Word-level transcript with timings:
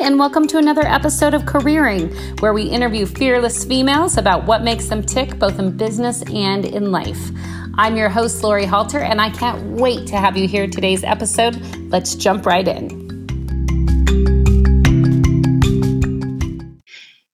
and 0.00 0.18
welcome 0.18 0.46
to 0.46 0.56
another 0.56 0.86
episode 0.86 1.34
of 1.34 1.42
Careering, 1.42 2.40
where 2.40 2.54
we 2.54 2.62
interview 2.62 3.04
fearless 3.04 3.66
females 3.66 4.16
about 4.16 4.46
what 4.46 4.62
makes 4.62 4.86
them 4.86 5.02
tick 5.02 5.38
both 5.38 5.58
in 5.58 5.76
business 5.76 6.22
and 6.32 6.64
in 6.64 6.90
life. 6.90 7.30
I'm 7.74 7.96
your 7.96 8.08
host, 8.08 8.42
Lori 8.42 8.64
Halter, 8.64 9.00
and 9.00 9.20
I 9.20 9.28
can't 9.28 9.78
wait 9.78 10.06
to 10.06 10.16
have 10.16 10.38
you 10.38 10.48
hear 10.48 10.66
today's 10.66 11.04
episode. 11.04 11.54
Let's 11.90 12.14
jump 12.14 12.46
right 12.46 12.66
in. 12.66 12.88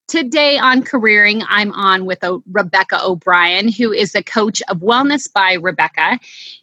Today 0.09 0.59
on 0.59 0.83
Careering, 0.83 1.45
I'm 1.49 1.71
on 1.71 2.05
with 2.05 2.25
a 2.25 2.41
Rebecca 2.51 2.99
O'Brien, 3.01 3.69
who 3.71 3.93
is 3.93 4.11
the 4.11 4.25
coach 4.25 4.61
of 4.69 4.79
Wellness 4.79 5.33
by 5.33 5.53
Rebecca. 5.53 6.19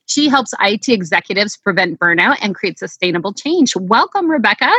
She 0.08 0.28
helps 0.28 0.54
IT 0.60 0.90
executives 0.90 1.56
prevent 1.56 1.98
burnout 1.98 2.40
and 2.42 2.54
create 2.54 2.78
sustainable 2.78 3.34
change. 3.34 3.74
Welcome, 3.78 4.30
Rebecca. 4.30 4.70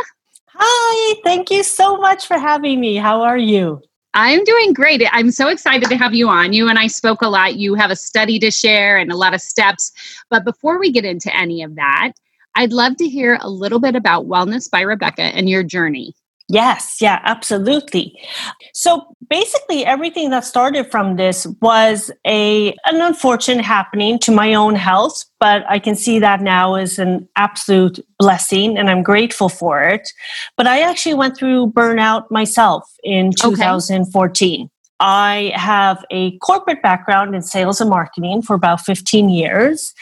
Hi, 0.56 1.20
thank 1.24 1.50
you 1.50 1.62
so 1.62 1.96
much 1.96 2.26
for 2.26 2.38
having 2.38 2.80
me. 2.80 2.96
How 2.96 3.22
are 3.22 3.38
you? 3.38 3.80
I'm 4.14 4.44
doing 4.44 4.72
great. 4.72 5.02
I'm 5.10 5.32
so 5.32 5.48
excited 5.48 5.88
to 5.88 5.96
have 5.96 6.14
you 6.14 6.28
on. 6.28 6.52
You 6.52 6.68
and 6.68 6.78
I 6.78 6.86
spoke 6.86 7.22
a 7.22 7.28
lot. 7.28 7.56
You 7.56 7.74
have 7.74 7.90
a 7.90 7.96
study 7.96 8.38
to 8.38 8.50
share 8.52 8.96
and 8.96 9.10
a 9.10 9.16
lot 9.16 9.34
of 9.34 9.40
steps. 9.40 9.90
But 10.30 10.44
before 10.44 10.78
we 10.78 10.92
get 10.92 11.04
into 11.04 11.34
any 11.36 11.62
of 11.62 11.74
that, 11.74 12.12
I'd 12.54 12.72
love 12.72 12.96
to 12.98 13.08
hear 13.08 13.38
a 13.40 13.50
little 13.50 13.80
bit 13.80 13.96
about 13.96 14.27
Wellness 14.27 14.70
by 14.70 14.82
Rebecca 14.82 15.22
and 15.22 15.48
your 15.48 15.64
journey. 15.64 16.14
Yes, 16.48 16.98
yeah, 17.01 17.21
absolutely. 17.25 18.21
So 18.75 19.07
basically 19.30 19.87
everything 19.87 20.29
that 20.30 20.45
started 20.45 20.91
from 20.91 21.17
this 21.17 21.47
was 21.62 22.11
a 22.27 22.75
an 22.84 23.01
unfortunate 23.01 23.65
happening 23.65 24.19
to 24.20 24.30
my 24.30 24.53
own 24.53 24.75
health, 24.75 25.25
but 25.41 25.65
I 25.70 25.79
can 25.79 25.95
see 25.95 26.19
that 26.19 26.43
now 26.43 26.75
as 26.75 26.98
an 26.98 27.27
absolute 27.37 27.98
blessing 28.19 28.77
and 28.77 28.91
I'm 28.91 29.03
grateful 29.03 29.48
for 29.48 29.83
it. 29.83 30.12
But 30.56 30.67
I 30.67 30.81
actually 30.81 31.14
went 31.14 31.36
through 31.36 31.73
burnout 31.73 32.31
myself 32.31 32.84
in 33.03 33.33
2014. 33.33 34.61
Okay. 34.61 34.70
I 35.01 35.53
have 35.55 36.05
a 36.11 36.36
corporate 36.39 36.83
background 36.83 37.34
in 37.34 37.41
sales 37.42 37.81
and 37.81 37.89
marketing 37.89 38.42
for 38.42 38.55
about 38.55 38.83
15 38.83 39.31
years. 39.31 39.95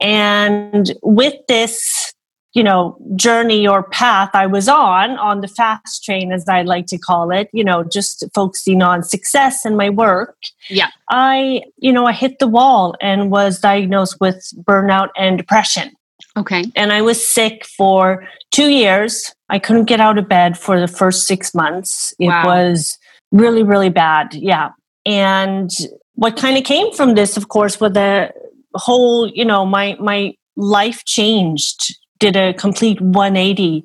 And 0.00 0.92
with 1.02 1.34
this 1.48 2.12
you 2.54 2.62
know 2.62 2.96
journey 3.14 3.66
or 3.66 3.82
path 3.82 4.30
i 4.34 4.46
was 4.46 4.68
on 4.68 5.18
on 5.18 5.40
the 5.40 5.48
fast 5.48 6.02
train 6.02 6.32
as 6.32 6.48
i 6.48 6.62
like 6.62 6.86
to 6.86 6.98
call 6.98 7.30
it 7.30 7.48
you 7.52 7.62
know 7.62 7.84
just 7.84 8.24
focusing 8.34 8.82
on 8.82 9.02
success 9.02 9.64
and 9.64 9.76
my 9.76 9.90
work. 9.90 10.36
Yeah. 10.68 10.88
I 11.10 11.62
you 11.78 11.92
know 11.92 12.06
i 12.06 12.12
hit 12.12 12.38
the 12.38 12.46
wall 12.46 12.94
and 13.00 13.30
was 13.30 13.60
diagnosed 13.60 14.16
with 14.20 14.42
burnout 14.62 15.08
and 15.16 15.38
depression. 15.38 15.92
Okay. 16.36 16.64
And 16.74 16.92
i 16.92 17.02
was 17.02 17.24
sick 17.24 17.64
for 17.64 18.26
two 18.50 18.70
years. 18.70 19.34
I 19.50 19.58
couldn't 19.58 19.84
get 19.84 20.00
out 20.00 20.18
of 20.18 20.28
bed 20.28 20.58
for 20.58 20.80
the 20.80 20.88
first 20.88 21.26
six 21.26 21.54
months. 21.54 22.14
It 22.18 22.28
wow. 22.28 22.46
was 22.46 22.98
really 23.32 23.62
really 23.62 23.90
bad. 23.90 24.34
Yeah. 24.34 24.70
And 25.06 25.70
what 26.14 26.36
kind 26.36 26.58
of 26.58 26.64
came 26.64 26.92
from 26.92 27.14
this 27.14 27.36
of 27.36 27.48
course 27.48 27.80
was 27.80 27.92
the 27.92 28.32
whole 28.74 29.28
you 29.28 29.44
know 29.44 29.64
my 29.64 29.96
my 30.00 30.34
life 30.56 31.04
changed 31.04 31.96
did 32.18 32.36
a 32.36 32.54
complete 32.54 33.00
180 33.00 33.84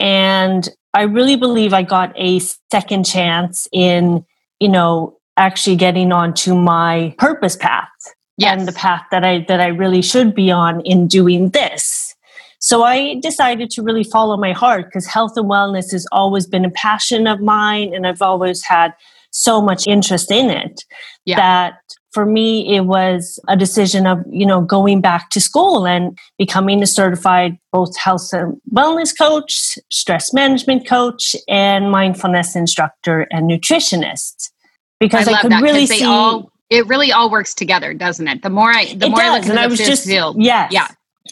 and 0.00 0.68
i 0.94 1.02
really 1.02 1.36
believe 1.36 1.72
i 1.72 1.82
got 1.82 2.12
a 2.16 2.38
second 2.70 3.04
chance 3.04 3.68
in 3.72 4.24
you 4.60 4.68
know 4.68 5.16
actually 5.36 5.76
getting 5.76 6.12
onto 6.12 6.54
my 6.54 7.14
purpose 7.18 7.56
path 7.56 7.88
yes. 8.36 8.58
and 8.58 8.68
the 8.68 8.72
path 8.72 9.02
that 9.10 9.24
i 9.24 9.44
that 9.48 9.60
i 9.60 9.68
really 9.68 10.02
should 10.02 10.34
be 10.34 10.50
on 10.50 10.80
in 10.82 11.06
doing 11.06 11.50
this 11.50 12.14
so 12.60 12.82
i 12.82 13.18
decided 13.20 13.70
to 13.70 13.82
really 13.82 14.04
follow 14.04 14.36
my 14.36 14.52
heart 14.52 14.86
because 14.86 15.06
health 15.06 15.36
and 15.36 15.48
wellness 15.48 15.90
has 15.92 16.06
always 16.12 16.46
been 16.46 16.64
a 16.64 16.70
passion 16.70 17.26
of 17.26 17.40
mine 17.40 17.92
and 17.94 18.06
i've 18.06 18.22
always 18.22 18.62
had 18.62 18.92
so 19.30 19.60
much 19.60 19.86
interest 19.86 20.30
in 20.30 20.50
it 20.50 20.84
yeah. 21.24 21.36
that 21.36 21.74
for 22.12 22.24
me 22.24 22.74
it 22.74 22.80
was 22.80 23.38
a 23.48 23.56
decision 23.56 24.06
of 24.06 24.18
you 24.30 24.46
know 24.46 24.60
going 24.60 25.00
back 25.00 25.30
to 25.30 25.40
school 25.40 25.86
and 25.86 26.18
becoming 26.38 26.82
a 26.82 26.86
certified 26.86 27.58
both 27.70 27.96
health 27.96 28.32
and 28.32 28.60
wellness 28.74 29.16
coach 29.16 29.78
stress 29.90 30.32
management 30.32 30.86
coach 30.86 31.36
and 31.48 31.90
mindfulness 31.90 32.56
instructor 32.56 33.26
and 33.30 33.50
nutritionist 33.50 34.50
because 34.98 35.28
i, 35.28 35.32
I 35.32 35.42
could 35.42 35.52
that, 35.52 35.62
really 35.62 35.86
see 35.86 36.04
all, 36.04 36.50
it 36.70 36.86
really 36.86 37.12
all 37.12 37.30
works 37.30 37.54
together 37.54 37.92
doesn't 37.92 38.26
it 38.26 38.42
the 38.42 38.50
more 38.50 38.70
i 38.70 38.86
the 38.94 39.10
more 39.10 39.20
does, 39.20 39.28
i 39.28 39.38
look 39.38 39.48
and 39.48 39.58
i 39.58 39.66
was 39.66 39.78
just 39.78 40.06
field, 40.06 40.36
yes. 40.42 40.72
yeah 40.72 40.88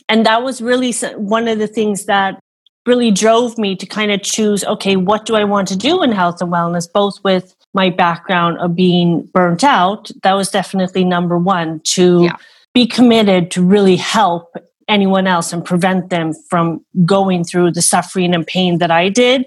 and 0.08 0.26
that 0.26 0.42
was 0.42 0.60
really 0.60 0.92
one 1.16 1.48
of 1.48 1.58
the 1.58 1.66
things 1.66 2.04
that 2.04 2.38
really 2.84 3.10
drove 3.10 3.58
me 3.58 3.74
to 3.74 3.86
kind 3.86 4.12
of 4.12 4.22
choose 4.22 4.62
okay 4.64 4.96
what 4.96 5.24
do 5.24 5.34
i 5.34 5.42
want 5.42 5.66
to 5.68 5.76
do 5.76 6.02
in 6.02 6.12
health 6.12 6.42
and 6.42 6.52
wellness 6.52 6.86
both 6.92 7.14
with 7.24 7.55
my 7.76 7.90
background 7.90 8.58
of 8.58 8.74
being 8.74 9.28
burnt 9.34 9.62
out, 9.62 10.10
that 10.22 10.32
was 10.32 10.50
definitely 10.50 11.04
number 11.04 11.38
one 11.38 11.80
to 11.84 12.24
yeah. 12.24 12.36
be 12.72 12.86
committed 12.86 13.50
to 13.52 13.62
really 13.62 13.96
help 13.96 14.56
anyone 14.88 15.26
else 15.26 15.52
and 15.52 15.62
prevent 15.62 16.08
them 16.08 16.32
from 16.48 16.84
going 17.04 17.44
through 17.44 17.70
the 17.72 17.82
suffering 17.82 18.34
and 18.34 18.46
pain 18.46 18.78
that 18.78 18.90
I 18.90 19.10
did. 19.10 19.44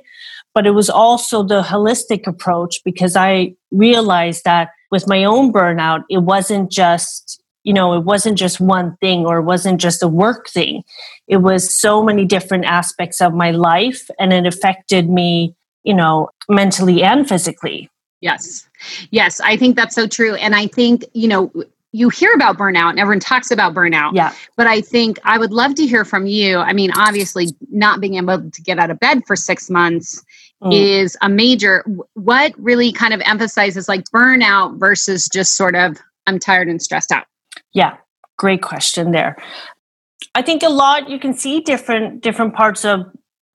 But 0.54 0.68
it 0.68 0.72
was 0.72 0.92
also 0.92 1.42
the 1.42 1.64
holistic 1.64 2.28
approach 2.28 2.82
because 2.86 3.16
I 3.16 3.56
realized 3.72 4.44
that 4.46 4.70
with 4.92 5.08
my 5.08 5.24
own 5.24 5.52
burnout, 5.52 6.04
it 6.10 6.20
wasn't 6.20 6.72
just, 6.72 7.42
you 7.64 7.74
know, 7.74 7.94
it 7.94 8.04
wasn't 8.04 8.38
just 8.38 8.60
one 8.60 8.96
thing 8.98 9.26
or 9.26 9.40
it 9.40 9.44
wasn't 9.44 9.82
just 9.82 10.04
a 10.04 10.08
work 10.08 10.50
thing. 10.50 10.84
It 11.28 11.38
was 11.38 11.80
so 11.80 12.04
many 12.04 12.26
different 12.26 12.66
aspects 12.66 13.22
of 13.22 13.34
my 13.34 13.50
life 13.50 14.08
and 14.20 14.32
it 14.34 14.46
affected 14.46 15.10
me, 15.10 15.56
you 15.84 15.96
know, 15.96 16.30
mentally 16.48 17.02
and 17.02 17.28
physically. 17.28 17.90
Yes. 18.22 18.68
Yes. 19.12 19.40
I 19.40 19.58
think 19.58 19.76
that's 19.76 19.96
so 19.96 20.08
true. 20.08 20.36
And 20.36 20.56
I 20.56 20.68
think, 20.68 21.06
you 21.14 21.28
know, 21.28 21.52
you 21.92 22.10
hear 22.10 22.34
about 22.34 22.58
burnout 22.58 22.92
and 22.92 23.00
everyone 23.00 23.20
talks 23.20 23.50
about 23.50 23.74
burnout. 23.74 24.14
Yeah. 24.14 24.34
But 24.56 24.68
I 24.68 24.82
think 24.82 25.18
I 25.24 25.38
would 25.38 25.52
love 25.52 25.76
to 25.76 25.88
hear 25.88 26.06
from 26.06 26.28
you. 26.28 26.58
I 26.58 26.74
mean, 26.74 26.92
obviously, 26.96 27.48
not 27.72 28.00
being 28.00 28.16
able 28.16 28.50
to 28.50 28.62
get 28.62 28.78
out 28.78 28.92
of 28.92 29.00
bed 29.00 29.24
for 29.26 29.36
six 29.36 29.70
months 29.70 30.24
mm. 30.62 30.74
is 30.74 31.18
a 31.22 31.30
major. 31.30 31.84
What 32.14 32.54
really 32.58 32.92
kind 32.92 33.14
of 33.14 33.22
emphasizes 33.22 33.88
like 33.88 34.04
burnout 34.14 34.80
versus 34.80 35.28
just 35.32 35.56
sort 35.56 35.76
of, 35.76 35.98
I'm 36.28 36.38
tired 36.38 36.68
and 36.68 36.82
stressed 36.82 37.12
out? 37.12 37.26
Yeah. 37.74 37.98
Great 38.38 38.62
question 38.62 39.12
there. 39.12 39.36
I 40.36 40.42
think 40.42 40.62
a 40.62 40.70
lot 40.70 41.10
you 41.10 41.20
can 41.20 41.34
see 41.34 41.60
different 41.60 42.22
different 42.22 42.54
parts 42.54 42.86
of 42.86 43.06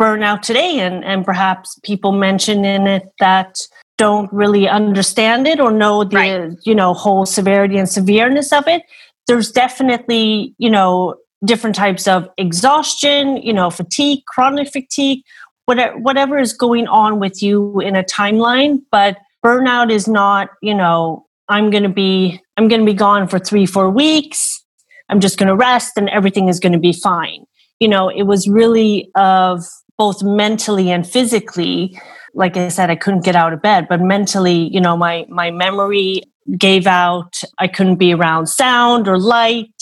burnout 0.00 0.42
today 0.42 0.80
and 0.80 1.04
and 1.04 1.24
perhaps 1.24 1.78
people 1.84 2.10
mention 2.10 2.64
in 2.64 2.86
it 2.86 3.04
that 3.20 3.60
don't 3.96 4.32
really 4.32 4.68
understand 4.68 5.46
it 5.46 5.60
or 5.60 5.70
know 5.70 6.04
the 6.04 6.16
right. 6.16 6.58
you 6.64 6.74
know 6.74 6.94
whole 6.94 7.24
severity 7.26 7.76
and 7.78 7.88
severeness 7.88 8.52
of 8.52 8.66
it 8.66 8.82
there's 9.26 9.50
definitely 9.50 10.54
you 10.58 10.70
know 10.70 11.14
different 11.44 11.76
types 11.76 12.08
of 12.08 12.28
exhaustion 12.38 13.36
you 13.36 13.52
know 13.52 13.70
fatigue 13.70 14.24
chronic 14.26 14.68
fatigue 14.70 15.22
whatever 15.66 15.96
whatever 15.98 16.38
is 16.38 16.52
going 16.52 16.86
on 16.88 17.18
with 17.18 17.42
you 17.42 17.80
in 17.80 17.96
a 17.96 18.02
timeline. 18.02 18.80
But 18.90 19.18
burnout 19.44 19.90
is 19.90 20.08
not 20.08 20.50
you 20.62 20.74
know 20.74 21.26
i'm 21.48 21.70
going 21.70 21.82
to 21.82 21.88
be 21.88 22.40
i'm 22.56 22.68
going 22.68 22.80
to 22.80 22.86
be 22.86 22.94
gone 22.94 23.28
for 23.28 23.38
3 23.38 23.66
4 23.66 23.90
weeks. 23.90 24.62
I'm 25.10 25.20
just 25.20 25.36
going 25.36 25.48
to 25.48 25.56
rest 25.56 25.92
and 25.96 26.08
everything 26.08 26.48
is 26.48 26.58
going 26.58 26.72
to 26.72 26.78
be 26.78 26.92
fine. 26.92 27.44
You 27.80 27.88
know 27.88 28.08
it 28.08 28.24
was 28.24 28.48
really 28.48 29.10
of 29.14 29.64
both 29.96 30.22
mentally 30.22 30.90
and 30.90 31.06
physically 31.06 31.98
like 32.34 32.56
I 32.56 32.68
said, 32.68 32.90
I 32.90 32.96
couldn't 32.96 33.24
get 33.24 33.36
out 33.36 33.52
of 33.52 33.62
bed, 33.62 33.86
but 33.88 34.00
mentally, 34.00 34.68
you 34.72 34.80
know, 34.80 34.96
my 34.96 35.24
my 35.28 35.50
memory 35.50 36.22
gave 36.58 36.86
out. 36.86 37.40
I 37.58 37.68
couldn't 37.68 37.96
be 37.96 38.12
around 38.12 38.48
sound 38.48 39.08
or 39.08 39.18
light, 39.18 39.72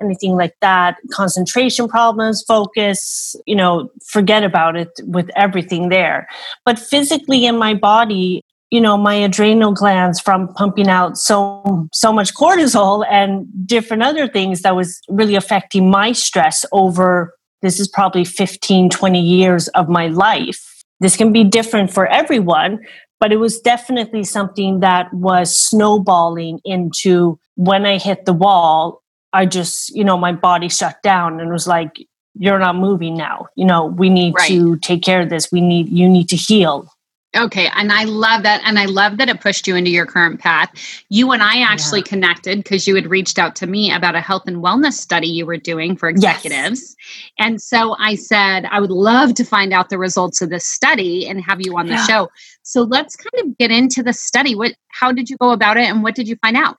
anything 0.00 0.36
like 0.36 0.54
that. 0.60 0.96
Concentration 1.12 1.88
problems, 1.88 2.42
focus, 2.42 3.36
you 3.46 3.54
know, 3.54 3.90
forget 4.06 4.42
about 4.42 4.76
it 4.76 4.90
with 5.04 5.30
everything 5.36 5.88
there. 5.88 6.26
But 6.64 6.78
physically 6.78 7.44
in 7.44 7.58
my 7.58 7.74
body, 7.74 8.42
you 8.70 8.80
know, 8.80 8.96
my 8.96 9.14
adrenal 9.14 9.72
glands 9.72 10.20
from 10.20 10.48
pumping 10.54 10.88
out 10.88 11.18
so 11.18 11.88
so 11.92 12.12
much 12.12 12.34
cortisol 12.34 13.04
and 13.10 13.46
different 13.66 14.02
other 14.02 14.26
things 14.26 14.62
that 14.62 14.74
was 14.74 15.00
really 15.08 15.34
affecting 15.34 15.90
my 15.90 16.12
stress 16.12 16.64
over 16.72 17.34
this 17.62 17.78
is 17.78 17.88
probably 17.88 18.24
15 18.24 18.88
20 18.88 19.20
years 19.20 19.68
of 19.68 19.88
my 19.88 20.06
life 20.06 20.69
this 21.00 21.16
can 21.16 21.32
be 21.32 21.44
different 21.44 21.92
for 21.92 22.06
everyone, 22.06 22.80
but 23.18 23.32
it 23.32 23.36
was 23.36 23.60
definitely 23.60 24.24
something 24.24 24.80
that 24.80 25.12
was 25.12 25.58
snowballing 25.58 26.60
into 26.64 27.38
when 27.56 27.84
I 27.86 27.98
hit 27.98 28.24
the 28.24 28.32
wall. 28.32 29.02
I 29.32 29.46
just, 29.46 29.94
you 29.94 30.04
know, 30.04 30.16
my 30.16 30.32
body 30.32 30.68
shut 30.68 31.02
down 31.02 31.40
and 31.40 31.50
was 31.50 31.66
like, 31.66 31.96
you're 32.34 32.58
not 32.58 32.76
moving 32.76 33.16
now. 33.16 33.46
You 33.56 33.64
know, 33.66 33.86
we 33.86 34.08
need 34.08 34.34
right. 34.36 34.48
to 34.48 34.76
take 34.78 35.02
care 35.02 35.20
of 35.20 35.30
this. 35.30 35.50
We 35.50 35.60
need, 35.60 35.88
you 35.88 36.08
need 36.08 36.28
to 36.28 36.36
heal. 36.36 36.90
Okay, 37.36 37.68
and 37.76 37.92
I 37.92 38.04
love 38.04 38.42
that. 38.42 38.60
And 38.64 38.76
I 38.76 38.86
love 38.86 39.18
that 39.18 39.28
it 39.28 39.40
pushed 39.40 39.68
you 39.68 39.76
into 39.76 39.90
your 39.90 40.04
current 40.04 40.40
path. 40.40 40.68
You 41.10 41.30
and 41.30 41.42
I 41.42 41.60
actually 41.60 42.00
yeah. 42.00 42.06
connected 42.06 42.58
because 42.58 42.88
you 42.88 42.96
had 42.96 43.08
reached 43.08 43.38
out 43.38 43.54
to 43.56 43.68
me 43.68 43.92
about 43.92 44.16
a 44.16 44.20
health 44.20 44.44
and 44.46 44.56
wellness 44.56 44.94
study 44.94 45.28
you 45.28 45.46
were 45.46 45.56
doing 45.56 45.96
for 45.96 46.08
executives. 46.08 46.96
Yes. 46.98 47.30
And 47.38 47.62
so 47.62 47.94
I 48.00 48.16
said, 48.16 48.64
I 48.64 48.80
would 48.80 48.90
love 48.90 49.34
to 49.34 49.44
find 49.44 49.72
out 49.72 49.90
the 49.90 49.98
results 49.98 50.42
of 50.42 50.50
this 50.50 50.66
study 50.66 51.28
and 51.28 51.40
have 51.44 51.60
you 51.64 51.76
on 51.78 51.86
the 51.86 51.94
yeah. 51.94 52.06
show. 52.06 52.28
So 52.62 52.82
let's 52.82 53.14
kind 53.14 53.46
of 53.46 53.56
get 53.58 53.70
into 53.70 54.02
the 54.02 54.12
study. 54.12 54.56
What 54.56 54.72
how 54.88 55.12
did 55.12 55.30
you 55.30 55.36
go 55.36 55.52
about 55.52 55.76
it 55.76 55.88
and 55.88 56.02
what 56.02 56.16
did 56.16 56.26
you 56.26 56.36
find 56.36 56.56
out? 56.56 56.78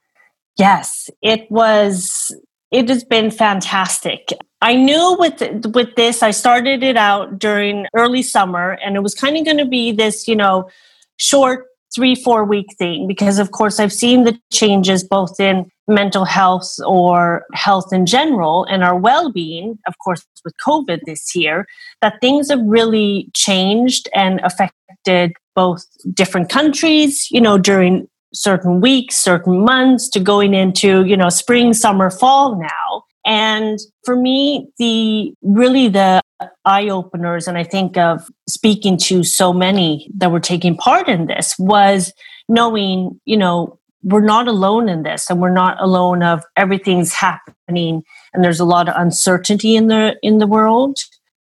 Yes, 0.58 1.08
it 1.22 1.50
was 1.50 2.30
it 2.70 2.90
has 2.90 3.04
been 3.04 3.30
fantastic. 3.30 4.28
I 4.62 4.76
knew 4.76 5.16
with 5.18 5.66
with 5.74 5.96
this, 5.96 6.22
I 6.22 6.30
started 6.30 6.84
it 6.84 6.96
out 6.96 7.38
during 7.38 7.86
early 7.96 8.22
summer, 8.22 8.78
and 8.84 8.94
it 8.96 9.02
was 9.02 9.14
kind 9.14 9.36
of 9.36 9.44
going 9.44 9.58
to 9.58 9.64
be 9.66 9.90
this, 9.90 10.28
you 10.28 10.36
know, 10.36 10.70
short 11.16 11.66
three 11.94 12.14
four 12.14 12.44
week 12.44 12.66
thing 12.78 13.08
because, 13.08 13.40
of 13.40 13.50
course, 13.50 13.80
I've 13.80 13.92
seen 13.92 14.22
the 14.22 14.38
changes 14.52 15.02
both 15.02 15.38
in 15.40 15.68
mental 15.88 16.24
health 16.24 16.76
or 16.86 17.44
health 17.52 17.92
in 17.92 18.06
general 18.06 18.64
and 18.70 18.84
our 18.84 18.96
well 18.96 19.32
being. 19.32 19.80
Of 19.88 19.94
course, 19.98 20.24
with 20.44 20.54
COVID 20.64 21.00
this 21.06 21.34
year, 21.34 21.66
that 22.00 22.20
things 22.20 22.48
have 22.48 22.62
really 22.62 23.30
changed 23.34 24.08
and 24.14 24.40
affected 24.44 25.32
both 25.56 25.84
different 26.14 26.50
countries. 26.50 27.26
You 27.32 27.40
know, 27.40 27.58
during 27.58 28.06
certain 28.32 28.80
weeks, 28.80 29.16
certain 29.16 29.64
months 29.64 30.08
to 30.10 30.20
going 30.20 30.54
into, 30.54 31.04
you 31.04 31.16
know, 31.16 31.30
spring, 31.30 31.74
summer, 31.74 32.10
fall 32.10 32.56
now. 32.60 33.02
And 33.24 33.78
for 34.04 34.16
me, 34.16 34.68
the 34.78 35.32
really 35.42 35.88
the 35.88 36.20
eye 36.64 36.88
openers, 36.88 37.46
and 37.46 37.56
I 37.56 37.64
think 37.64 37.96
of 37.96 38.28
speaking 38.48 38.96
to 38.98 39.22
so 39.22 39.52
many 39.52 40.10
that 40.16 40.32
were 40.32 40.40
taking 40.40 40.76
part 40.76 41.08
in 41.08 41.26
this 41.26 41.54
was 41.58 42.12
knowing, 42.48 43.20
you 43.24 43.36
know, 43.36 43.78
we're 44.02 44.20
not 44.20 44.48
alone 44.48 44.88
in 44.88 45.02
this 45.02 45.30
and 45.30 45.40
we're 45.40 45.50
not 45.50 45.80
alone 45.80 46.22
of 46.22 46.42
everything's 46.56 47.12
happening 47.12 48.02
and 48.32 48.44
there's 48.44 48.60
a 48.60 48.64
lot 48.64 48.88
of 48.88 48.94
uncertainty 48.96 49.76
in 49.76 49.86
the 49.86 50.16
in 50.22 50.38
the 50.38 50.46
world 50.46 50.98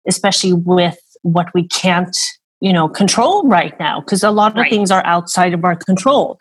especially 0.07 0.53
with 0.53 0.99
what 1.23 1.49
we 1.55 1.67
can't 1.67 2.17
you 2.61 2.73
know 2.73 2.89
control 2.89 3.47
right 3.47 3.79
now 3.81 4.01
because 4.01 4.23
a 4.23 4.31
lot 4.31 4.53
of 4.53 4.59
right. 4.59 4.71
things 4.71 4.91
are 4.91 5.05
outside 5.07 5.55
of 5.55 5.65
our 5.65 5.77
control 5.77 6.39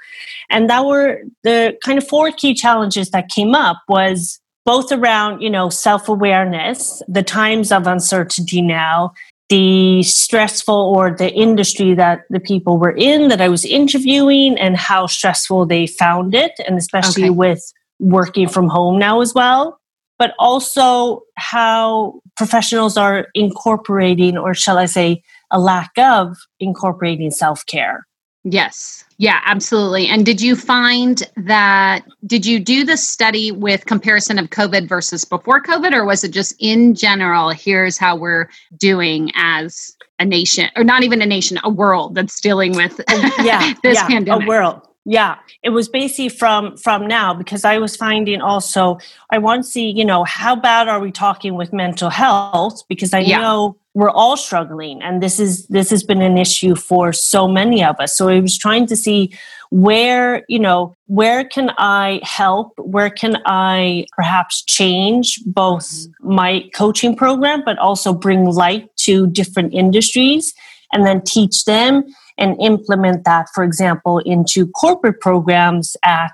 and 0.50 0.70
that 0.70 0.86
were 0.86 1.22
the 1.44 1.78
kind 1.84 1.98
of 1.98 2.08
four 2.08 2.32
key 2.32 2.54
challenges 2.54 3.12
that 3.12 3.30
came 3.30 3.56
up 3.56 3.78
was 3.88 4.40
both 4.66 4.92
around 4.92 5.42
you 5.42 5.50
know 5.50 5.70
self-awareness 5.70 7.02
the 7.08 7.24
times 7.24 7.72
of 7.72 7.88
uncertainty 7.88 8.62
now 8.62 9.12
the 9.50 10.04
stressful 10.04 10.76
or 10.96 11.10
the 11.10 11.34
industry 11.34 11.96
that 11.96 12.22
the 12.30 12.40
people 12.40 12.78
were 12.78 12.96
in 12.96 13.30
that 13.30 13.42
i 13.42 13.50
was 13.50 13.66
interviewing 13.66 14.58
and 14.60 14.78
how 14.78 15.06
stressful 15.06 15.66
they 15.66 15.88
found 15.88 16.36
it 16.36 16.52
and 16.68 16.78
especially 16.78 17.24
okay. 17.24 17.30
with 17.30 17.74
working 18.00 18.48
from 18.48 18.68
home 18.68 18.98
now 18.98 19.22
as 19.22 19.34
well 19.34 19.80
but 20.18 20.34
also 20.38 21.22
how 21.36 22.20
professionals 22.36 22.98
are 22.98 23.28
incorporating 23.34 24.38
or 24.38 24.54
shall 24.54 24.78
i 24.78 24.86
say 24.86 25.22
a 25.52 25.60
lack 25.60 25.92
of 25.98 26.38
incorporating 26.60 27.32
self 27.32 27.66
care. 27.66 28.06
Yes. 28.44 29.04
Yeah, 29.20 29.42
absolutely. 29.44 30.08
And 30.08 30.26
did 30.26 30.40
you 30.40 30.56
find 30.56 31.22
that, 31.36 32.06
did 32.26 32.46
you 32.46 32.58
do 32.58 32.86
the 32.86 32.96
study 32.96 33.52
with 33.52 33.86
comparison 33.86 34.40
of 34.40 34.50
COVID 34.50 34.88
versus 34.88 35.26
before 35.26 35.62
COVID, 35.62 35.92
or 35.92 36.06
was 36.06 36.24
it 36.24 36.32
just 36.32 36.56
in 36.58 36.96
general, 36.96 37.50
here's 37.50 37.98
how 37.98 38.16
we're 38.16 38.50
doing 38.78 39.30
as 39.36 39.94
a 40.20 40.26
nation, 40.26 40.70
or 40.78 40.86
not 40.86 41.04
even 41.04 41.22
a 41.22 41.26
nation, 41.26 41.60
a 41.66 41.70
world 41.70 42.16
that's 42.16 42.40
dealing 42.40 42.78
with 42.78 43.02
oh, 43.10 43.32
yeah, 43.44 43.74
this 43.84 43.96
yeah, 43.96 44.08
pandemic? 44.08 44.46
A 44.46 44.48
world. 44.48 44.88
Yeah, 45.10 45.38
it 45.64 45.72
was 45.72 45.90
basically 45.90 46.30
from 46.30 46.78
from 46.78 47.08
now 47.08 47.34
because 47.34 47.66
I 47.66 47.80
was 47.80 47.96
finding 47.96 48.42
also 48.42 49.00
I 49.32 49.40
want 49.40 49.64
to 49.64 49.70
see 49.70 49.90
you 49.90 50.06
know 50.06 50.24
how 50.24 50.56
bad 50.56 50.88
are 50.88 51.00
we 51.00 51.12
talking 51.12 51.56
with 51.56 51.74
mental 51.74 52.12
health 52.12 52.84
because 52.88 53.12
I 53.12 53.22
yeah. 53.22 53.40
know 53.40 53.76
we're 53.96 54.12
all 54.12 54.38
struggling 54.38 55.02
and 55.02 55.24
this 55.24 55.40
is 55.40 55.66
this 55.68 55.90
has 55.90 56.04
been 56.04 56.22
an 56.22 56.38
issue 56.38 56.76
for 56.76 57.12
so 57.12 57.48
many 57.48 57.84
of 57.84 58.00
us 58.00 58.16
so 58.16 58.30
i 58.30 58.40
was 58.40 58.56
trying 58.56 58.86
to 58.86 58.96
see 58.96 59.36
where 59.72 60.46
you 60.48 60.60
know 60.60 60.96
where 61.08 61.44
can 61.44 61.72
i 61.80 62.20
help 62.22 62.72
where 62.78 63.10
can 63.10 63.42
i 63.46 64.06
perhaps 64.16 64.64
change 64.64 65.40
both 65.48 65.88
mm-hmm. 65.88 66.36
my 66.36 66.70
coaching 66.76 67.16
program 67.16 67.64
but 67.66 67.80
also 67.80 68.14
bring 68.14 68.46
light 68.46 68.88
to 68.96 69.26
different 69.28 69.74
industries 69.74 70.54
and 70.94 71.06
then 71.06 71.20
teach 71.22 71.66
them 71.66 72.04
and 72.40 72.60
implement 72.62 73.24
that 73.26 73.48
for 73.54 73.64
example 73.64 74.20
into 74.20 74.68
corporate 74.68 75.20
programs 75.20 75.96
at 76.04 76.32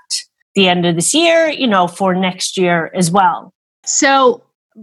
the 0.56 0.68
end 0.70 0.86
of 0.86 0.96
this 0.96 1.14
year 1.14 1.50
you 1.50 1.68
know 1.68 1.88
for 1.88 2.16
next 2.16 2.58
year 2.58 2.92
as 2.96 3.12
well 3.12 3.54
so 3.86 4.42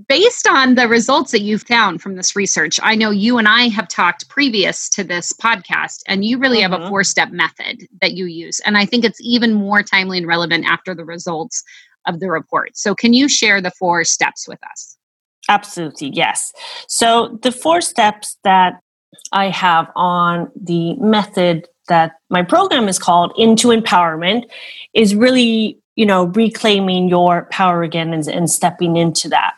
based 0.08 0.46
on 0.46 0.74
the 0.74 0.88
results 0.88 1.32
that 1.32 1.42
you've 1.42 1.62
found 1.62 2.00
from 2.00 2.16
this 2.16 2.34
research, 2.34 2.80
I 2.82 2.94
know 2.94 3.10
you 3.10 3.38
and 3.38 3.46
I 3.46 3.68
have 3.68 3.88
talked 3.88 4.28
previous 4.28 4.88
to 4.90 5.04
this 5.04 5.32
podcast, 5.32 6.00
and 6.06 6.24
you 6.24 6.38
really 6.38 6.60
have 6.60 6.72
a 6.72 6.78
mm-hmm. 6.78 6.88
four 6.88 7.04
step 7.04 7.30
method 7.30 7.86
that 8.00 8.12
you 8.12 8.26
use. 8.26 8.60
And 8.60 8.78
I 8.78 8.86
think 8.86 9.04
it's 9.04 9.20
even 9.20 9.52
more 9.52 9.82
timely 9.82 10.18
and 10.18 10.26
relevant 10.26 10.64
after 10.66 10.94
the 10.94 11.04
results 11.04 11.62
of 12.06 12.20
the 12.20 12.30
report. 12.30 12.76
So, 12.76 12.94
can 12.94 13.12
you 13.12 13.28
share 13.28 13.60
the 13.60 13.70
four 13.70 14.04
steps 14.04 14.48
with 14.48 14.58
us? 14.70 14.96
Absolutely, 15.48 16.08
yes. 16.08 16.52
So, 16.88 17.38
the 17.42 17.52
four 17.52 17.80
steps 17.80 18.38
that 18.44 18.80
I 19.32 19.48
have 19.48 19.90
on 19.96 20.50
the 20.60 20.94
method 20.94 21.68
that 21.88 22.12
my 22.30 22.42
program 22.42 22.88
is 22.88 22.98
called 22.98 23.32
Into 23.36 23.68
Empowerment 23.68 24.44
is 24.94 25.14
really, 25.14 25.78
you 25.96 26.06
know, 26.06 26.24
reclaiming 26.26 27.08
your 27.08 27.48
power 27.50 27.82
again 27.82 28.12
and, 28.12 28.26
and 28.28 28.50
stepping 28.50 28.96
into 28.96 29.28
that. 29.30 29.54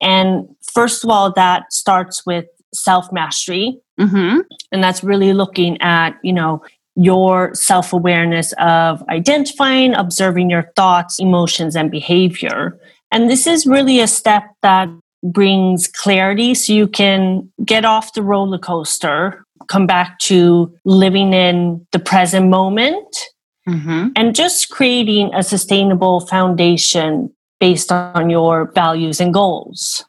And 0.00 0.48
first 0.62 1.04
of 1.04 1.10
all, 1.10 1.32
that 1.32 1.72
starts 1.72 2.24
with 2.26 2.46
self 2.74 3.12
mastery. 3.12 3.78
Mm-hmm. 3.98 4.40
And 4.72 4.84
that's 4.84 5.04
really 5.04 5.32
looking 5.32 5.80
at, 5.80 6.18
you 6.22 6.32
know, 6.32 6.62
your 6.96 7.54
self 7.54 7.92
awareness 7.92 8.52
of 8.58 9.02
identifying, 9.08 9.94
observing 9.94 10.50
your 10.50 10.70
thoughts, 10.76 11.18
emotions, 11.18 11.76
and 11.76 11.90
behavior. 11.90 12.78
And 13.12 13.28
this 13.28 13.46
is 13.46 13.66
really 13.66 14.00
a 14.00 14.06
step 14.06 14.44
that 14.62 14.88
brings 15.22 15.86
clarity 15.86 16.54
so 16.54 16.72
you 16.72 16.88
can 16.88 17.50
get 17.64 17.84
off 17.84 18.14
the 18.14 18.22
roller 18.22 18.58
coaster, 18.58 19.44
come 19.68 19.86
back 19.86 20.18
to 20.20 20.74
living 20.84 21.32
in 21.32 21.86
the 21.92 21.98
present 21.98 22.48
moment, 22.48 23.26
mm-hmm. 23.68 24.08
and 24.16 24.34
just 24.34 24.70
creating 24.70 25.30
a 25.34 25.42
sustainable 25.42 26.20
foundation 26.26 27.32
based 27.58 27.92
on 27.92 28.30
your 28.30 28.72
values 28.72 29.20
and 29.20 29.34
goals. 29.34 30.04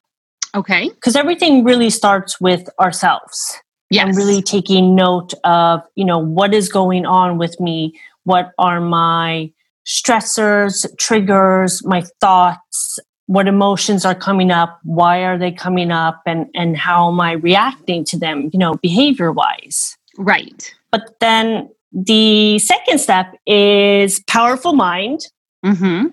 Okay. 0.55 0.89
Because 0.89 1.15
everything 1.15 1.63
really 1.63 1.89
starts 1.89 2.39
with 2.39 2.69
ourselves. 2.79 3.57
Yes. 3.89 4.07
And 4.07 4.15
really 4.15 4.41
taking 4.41 4.95
note 4.95 5.33
of, 5.43 5.81
you 5.95 6.05
know, 6.05 6.17
what 6.17 6.53
is 6.53 6.69
going 6.69 7.05
on 7.05 7.37
with 7.37 7.59
me? 7.59 7.99
What 8.23 8.51
are 8.57 8.79
my 8.79 9.51
stressors, 9.85 10.85
triggers, 10.97 11.85
my 11.85 12.03
thoughts? 12.21 12.99
What 13.31 13.47
emotions 13.47 14.05
are 14.05 14.15
coming 14.15 14.51
up? 14.51 14.79
Why 14.83 15.23
are 15.23 15.37
they 15.37 15.51
coming 15.51 15.91
up? 15.91 16.21
And, 16.25 16.47
and 16.53 16.75
how 16.75 17.09
am 17.11 17.19
I 17.21 17.33
reacting 17.33 18.03
to 18.05 18.17
them, 18.17 18.49
you 18.51 18.59
know, 18.59 18.75
behavior 18.75 19.31
wise? 19.31 19.97
Right. 20.17 20.73
But 20.91 21.19
then 21.19 21.69
the 21.93 22.59
second 22.59 22.99
step 22.99 23.33
is 23.45 24.21
powerful 24.27 24.73
mind. 24.73 25.27
Mm-hmm 25.65 26.07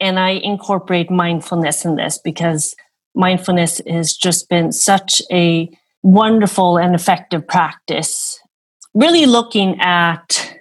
and 0.00 0.18
I 0.18 0.30
incorporate 0.30 1.10
mindfulness 1.10 1.84
in 1.84 1.96
this 1.96 2.18
because 2.18 2.74
mindfulness 3.14 3.80
has 3.86 4.14
just 4.16 4.48
been 4.48 4.72
such 4.72 5.20
a 5.30 5.70
wonderful 6.02 6.78
and 6.78 6.94
effective 6.94 7.46
practice. 7.46 8.40
Really 8.94 9.26
looking 9.26 9.78
at, 9.80 10.58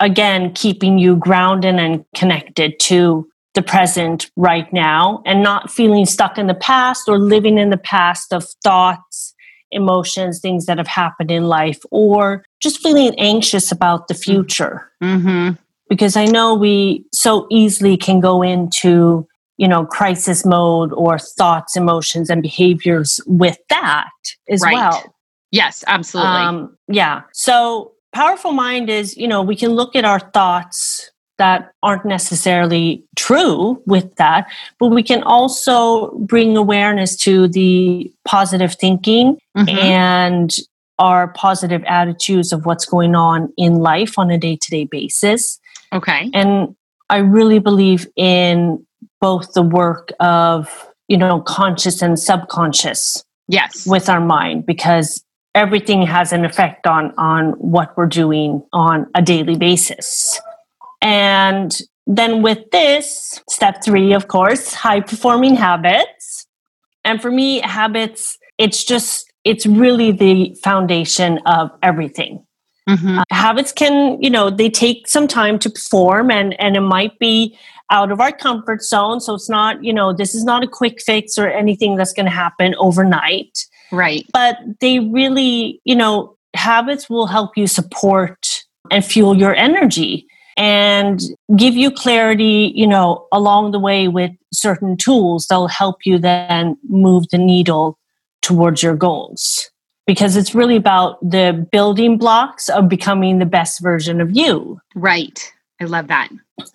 again, 0.00 0.52
keeping 0.54 0.98
you 0.98 1.16
grounded 1.16 1.74
and 1.74 2.04
connected 2.14 2.80
to 2.80 3.28
the 3.58 3.62
present 3.62 4.30
right 4.36 4.72
now 4.72 5.20
and 5.26 5.42
not 5.42 5.68
feeling 5.68 6.06
stuck 6.06 6.38
in 6.38 6.46
the 6.46 6.54
past 6.54 7.08
or 7.08 7.18
living 7.18 7.58
in 7.58 7.70
the 7.70 7.76
past 7.76 8.32
of 8.32 8.46
thoughts, 8.62 9.34
emotions, 9.72 10.38
things 10.38 10.66
that 10.66 10.78
have 10.78 10.86
happened 10.86 11.30
in 11.30 11.44
life, 11.44 11.80
or 11.90 12.44
just 12.60 12.80
feeling 12.80 13.14
anxious 13.18 13.72
about 13.72 14.06
the 14.06 14.14
future. 14.14 14.90
Mm-hmm 15.02 15.54
because 15.88 16.16
I 16.16 16.26
know 16.26 16.54
we 16.54 17.04
so 17.12 17.46
easily 17.50 17.96
can 17.96 18.20
go 18.20 18.42
into, 18.42 19.26
you 19.56 19.66
know, 19.66 19.86
crisis 19.86 20.44
mode 20.44 20.92
or 20.92 21.18
thoughts, 21.18 21.76
emotions, 21.76 22.30
and 22.30 22.42
behaviors 22.42 23.20
with 23.26 23.58
that 23.70 24.10
as 24.48 24.62
right. 24.62 24.74
well. 24.74 25.14
Yes, 25.50 25.82
absolutely. 25.86 26.30
Um, 26.30 26.76
yeah. 26.88 27.22
So, 27.32 27.92
powerful 28.12 28.52
mind 28.52 28.90
is, 28.90 29.16
you 29.16 29.26
know, 29.26 29.42
we 29.42 29.56
can 29.56 29.70
look 29.70 29.96
at 29.96 30.04
our 30.04 30.20
thoughts 30.20 31.10
that 31.38 31.72
aren't 31.82 32.04
necessarily 32.04 33.04
true 33.16 33.82
with 33.86 34.14
that, 34.16 34.50
but 34.78 34.88
we 34.88 35.02
can 35.02 35.22
also 35.22 36.10
bring 36.18 36.56
awareness 36.56 37.16
to 37.16 37.48
the 37.48 38.12
positive 38.24 38.74
thinking 38.74 39.38
mm-hmm. 39.56 39.68
and 39.78 40.58
our 40.98 41.28
positive 41.28 41.82
attitudes 41.84 42.52
of 42.52 42.66
what's 42.66 42.84
going 42.84 43.14
on 43.14 43.52
in 43.56 43.76
life 43.76 44.18
on 44.18 44.30
a 44.30 44.38
day 44.38 44.56
to 44.56 44.70
day 44.70 44.84
basis. 44.84 45.58
Okay. 45.92 46.30
And 46.34 46.74
I 47.08 47.18
really 47.18 47.60
believe 47.60 48.06
in 48.16 48.84
both 49.20 49.52
the 49.52 49.62
work 49.62 50.12
of, 50.20 50.86
you 51.06 51.16
know, 51.16 51.40
conscious 51.40 52.02
and 52.02 52.18
subconscious. 52.18 53.24
Yes. 53.50 53.86
With 53.86 54.10
our 54.10 54.20
mind, 54.20 54.66
because 54.66 55.24
everything 55.54 56.02
has 56.02 56.34
an 56.34 56.44
effect 56.44 56.86
on 56.86 57.14
on 57.16 57.52
what 57.52 57.96
we're 57.96 58.06
doing 58.06 58.62
on 58.74 59.06
a 59.14 59.22
daily 59.22 59.56
basis. 59.56 60.38
And 61.00 61.76
then 62.06 62.42
with 62.42 62.70
this, 62.72 63.40
step 63.48 63.82
three, 63.84 64.12
of 64.12 64.28
course, 64.28 64.72
high 64.72 65.00
performing 65.00 65.54
habits. 65.54 66.46
And 67.04 67.20
for 67.20 67.30
me, 67.30 67.60
habits, 67.60 68.38
it's 68.56 68.82
just, 68.84 69.30
it's 69.44 69.66
really 69.66 70.12
the 70.12 70.56
foundation 70.62 71.38
of 71.46 71.70
everything. 71.82 72.44
Mm-hmm. 72.88 73.18
Uh, 73.18 73.24
habits 73.30 73.72
can, 73.72 74.20
you 74.22 74.30
know, 74.30 74.48
they 74.48 74.70
take 74.70 75.06
some 75.06 75.28
time 75.28 75.58
to 75.58 75.70
perform 75.70 76.30
and, 76.30 76.58
and 76.58 76.76
it 76.76 76.80
might 76.80 77.18
be 77.18 77.56
out 77.90 78.10
of 78.10 78.20
our 78.20 78.32
comfort 78.32 78.82
zone. 78.82 79.20
So 79.20 79.34
it's 79.34 79.50
not, 79.50 79.82
you 79.84 79.92
know, 79.92 80.12
this 80.12 80.34
is 80.34 80.44
not 80.44 80.64
a 80.64 80.68
quick 80.68 81.00
fix 81.02 81.36
or 81.36 81.48
anything 81.48 81.96
that's 81.96 82.12
going 82.14 82.26
to 82.26 82.32
happen 82.32 82.74
overnight. 82.78 83.58
Right. 83.92 84.26
But 84.32 84.58
they 84.80 85.00
really, 85.00 85.80
you 85.84 85.96
know, 85.96 86.36
habits 86.54 87.10
will 87.10 87.26
help 87.26 87.56
you 87.56 87.66
support 87.66 88.64
and 88.90 89.04
fuel 89.04 89.36
your 89.36 89.54
energy 89.54 90.26
and 90.58 91.22
give 91.56 91.74
you 91.74 91.90
clarity, 91.90 92.72
you 92.74 92.86
know, 92.86 93.26
along 93.32 93.70
the 93.70 93.78
way 93.78 94.08
with 94.08 94.32
certain 94.52 94.96
tools 94.96 95.46
that'll 95.46 95.68
help 95.68 96.04
you 96.04 96.18
then 96.18 96.76
move 96.88 97.28
the 97.30 97.38
needle 97.38 97.96
towards 98.42 98.82
your 98.82 98.96
goals. 98.96 99.70
Because 100.04 100.36
it's 100.36 100.54
really 100.54 100.76
about 100.76 101.20
the 101.20 101.68
building 101.70 102.18
blocks 102.18 102.68
of 102.68 102.88
becoming 102.88 103.38
the 103.38 103.46
best 103.46 103.80
version 103.80 104.20
of 104.20 104.36
you. 104.36 104.80
Right. 104.96 105.52
I 105.80 105.84
love 105.84 106.08
that. 106.08 106.28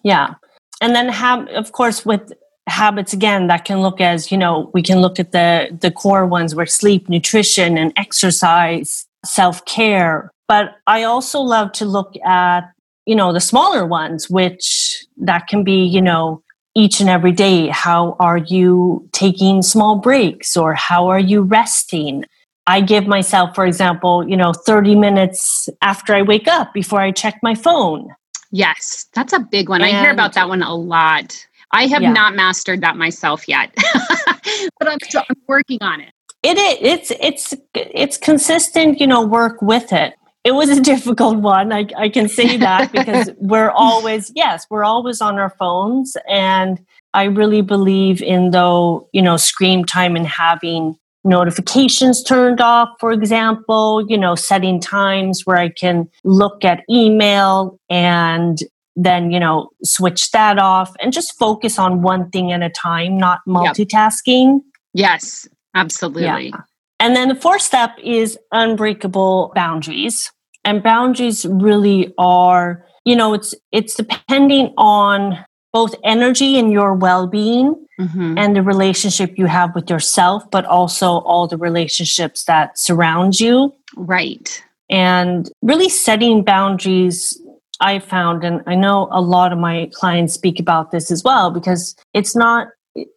Yeah. 0.03 0.35
And 0.81 0.95
then 0.95 1.09
have 1.09 1.47
of 1.49 1.73
course 1.73 2.05
with 2.05 2.31
habits 2.67 3.11
again 3.11 3.47
that 3.47 3.65
can 3.65 3.81
look 3.81 3.99
as, 3.99 4.31
you 4.31 4.37
know, 4.37 4.71
we 4.73 4.81
can 4.81 5.01
look 5.01 5.19
at 5.19 5.33
the 5.33 5.77
the 5.81 5.91
core 5.91 6.25
ones 6.25 6.55
where 6.55 6.65
sleep, 6.65 7.09
nutrition 7.09 7.77
and 7.77 7.91
exercise, 7.97 9.05
self-care. 9.25 10.31
But 10.47 10.75
I 10.87 11.03
also 11.03 11.41
love 11.41 11.71
to 11.73 11.85
look 11.85 12.15
at 12.25 12.71
you 13.05 13.15
know 13.15 13.33
the 13.33 13.39
smaller 13.39 13.86
ones 13.86 14.29
which 14.29 15.05
that 15.17 15.48
can 15.48 15.63
be 15.63 15.83
you 15.83 16.01
know 16.01 16.43
each 16.75 17.00
and 17.00 17.10
every 17.10 17.31
day. 17.31 17.67
How 17.67 18.15
are 18.19 18.38
you 18.38 19.07
taking 19.12 19.62
small 19.62 19.98
breaks 19.98 20.57
or 20.57 20.74
how 20.74 21.07
are 21.07 21.19
you 21.19 21.41
resting? 21.41 22.25
I 22.65 22.81
give 22.81 23.07
myself 23.07 23.53
for 23.55 23.65
example 23.65 24.27
you 24.27 24.38
know 24.38 24.53
30 24.53 24.95
minutes 24.95 25.69
after 25.81 26.15
i 26.15 26.22
wake 26.22 26.48
up 26.48 26.74
before 26.74 27.01
i 27.01 27.12
check 27.12 27.39
my 27.43 27.55
phone. 27.55 28.10
Yes 28.51 29.05
that's 29.13 29.33
a 29.33 29.39
big 29.39 29.69
one. 29.69 29.81
And, 29.81 29.95
i 29.95 30.01
hear 30.01 30.12
about 30.12 30.33
that 30.33 30.48
one 30.48 30.63
a 30.63 30.74
lot. 30.74 31.45
I 31.72 31.88
have 31.88 32.03
yeah. 32.03 32.13
not 32.13 32.36
mastered 32.36 32.81
that 32.81 32.95
myself 32.98 33.48
yet 33.48 33.75
but 34.79 34.88
I'm, 34.88 34.98
I'm 35.15 35.36
working 35.48 35.79
on 35.81 36.01
it. 36.01 36.13
It 36.41 36.57
is 36.57 37.12
it's 37.12 37.12
it's 37.19 37.53
it's 37.74 38.17
consistent 38.17 39.00
you 39.00 39.07
know 39.07 39.25
work 39.25 39.62
with 39.62 39.91
it 39.91 40.13
it 40.43 40.53
was 40.53 40.69
a 40.69 40.81
difficult 40.81 41.38
one. 41.38 41.71
I, 41.71 41.88
I 41.97 42.09
can 42.09 42.27
say 42.27 42.57
that 42.57 42.91
because 42.91 43.31
we're 43.38 43.71
always, 43.71 44.31
yes, 44.35 44.65
we're 44.69 44.83
always 44.83 45.21
on 45.21 45.39
our 45.39 45.51
phones. 45.51 46.17
And 46.27 46.85
I 47.13 47.23
really 47.23 47.62
believe 47.62 48.21
in 48.21 48.51
though, 48.51 49.07
you 49.13 49.21
know, 49.21 49.38
screen 49.38 49.85
time 49.85 50.15
and 50.15 50.27
having 50.27 50.97
notifications 51.23 52.21
turned 52.21 52.59
off, 52.59 52.89
for 53.00 53.12
example, 53.12 54.05
you 54.09 54.17
know, 54.17 54.35
setting 54.35 54.81
times 54.81 55.45
where 55.45 55.57
I 55.57 55.69
can 55.69 56.09
look 56.25 56.65
at 56.65 56.83
email 56.89 57.79
and 57.89 58.57
then, 58.95 59.31
you 59.31 59.39
know, 59.39 59.69
switch 59.83 60.31
that 60.31 60.59
off 60.59 60.93
and 61.00 61.13
just 61.13 61.38
focus 61.38 61.79
on 61.79 62.01
one 62.01 62.29
thing 62.29 62.51
at 62.51 62.62
a 62.62 62.69
time, 62.69 63.17
not 63.17 63.39
multitasking. 63.47 64.55
Yep. 64.55 64.63
Yes, 64.93 65.47
absolutely. 65.73 66.50
Yeah. 66.50 66.62
And 67.03 67.17
then 67.17 67.27
the 67.27 67.36
fourth 67.36 67.62
step 67.62 67.91
is 68.01 68.39
unbreakable 68.53 69.51
boundaries. 69.53 70.31
And 70.63 70.81
boundaries 70.81 71.45
really 71.45 72.13
are, 72.17 72.86
you 73.03 73.13
know, 73.13 73.33
it's 73.33 73.53
it's 73.74 73.93
depending 73.93 74.74
on 74.77 75.38
both 75.74 75.95
energy 76.05 76.57
and 76.57 76.72
your 76.72 76.93
well-being 76.93 77.75
mm-hmm. 78.00 78.38
and 78.38 78.55
the 78.55 78.62
relationship 78.62 79.38
you 79.38 79.48
have 79.48 79.75
with 79.75 79.89
yourself, 79.89 80.50
but 80.50 80.63
also 80.63 81.17
all 81.27 81.45
the 81.45 81.57
relationships 81.57 82.45
that 82.45 82.79
surround 82.79 83.38
you. 83.38 83.74
Right. 83.98 84.63
And 84.89 85.51
really 85.62 85.89
setting 85.89 86.41
boundaries 86.41 87.38
I 87.81 88.00
found, 88.00 88.45
and 88.45 88.62
I 88.65 88.75
know 88.75 89.10
a 89.12 89.19
lot 89.19 89.51
of 89.51 89.60
my 89.60 89.89
clients 89.93 90.33
speak 90.36 90.57
about 90.57 90.91
this 90.91 91.12
as 91.12 91.22
well, 91.22 91.51
because 91.51 91.98
it's 92.13 92.33
not 92.33 92.69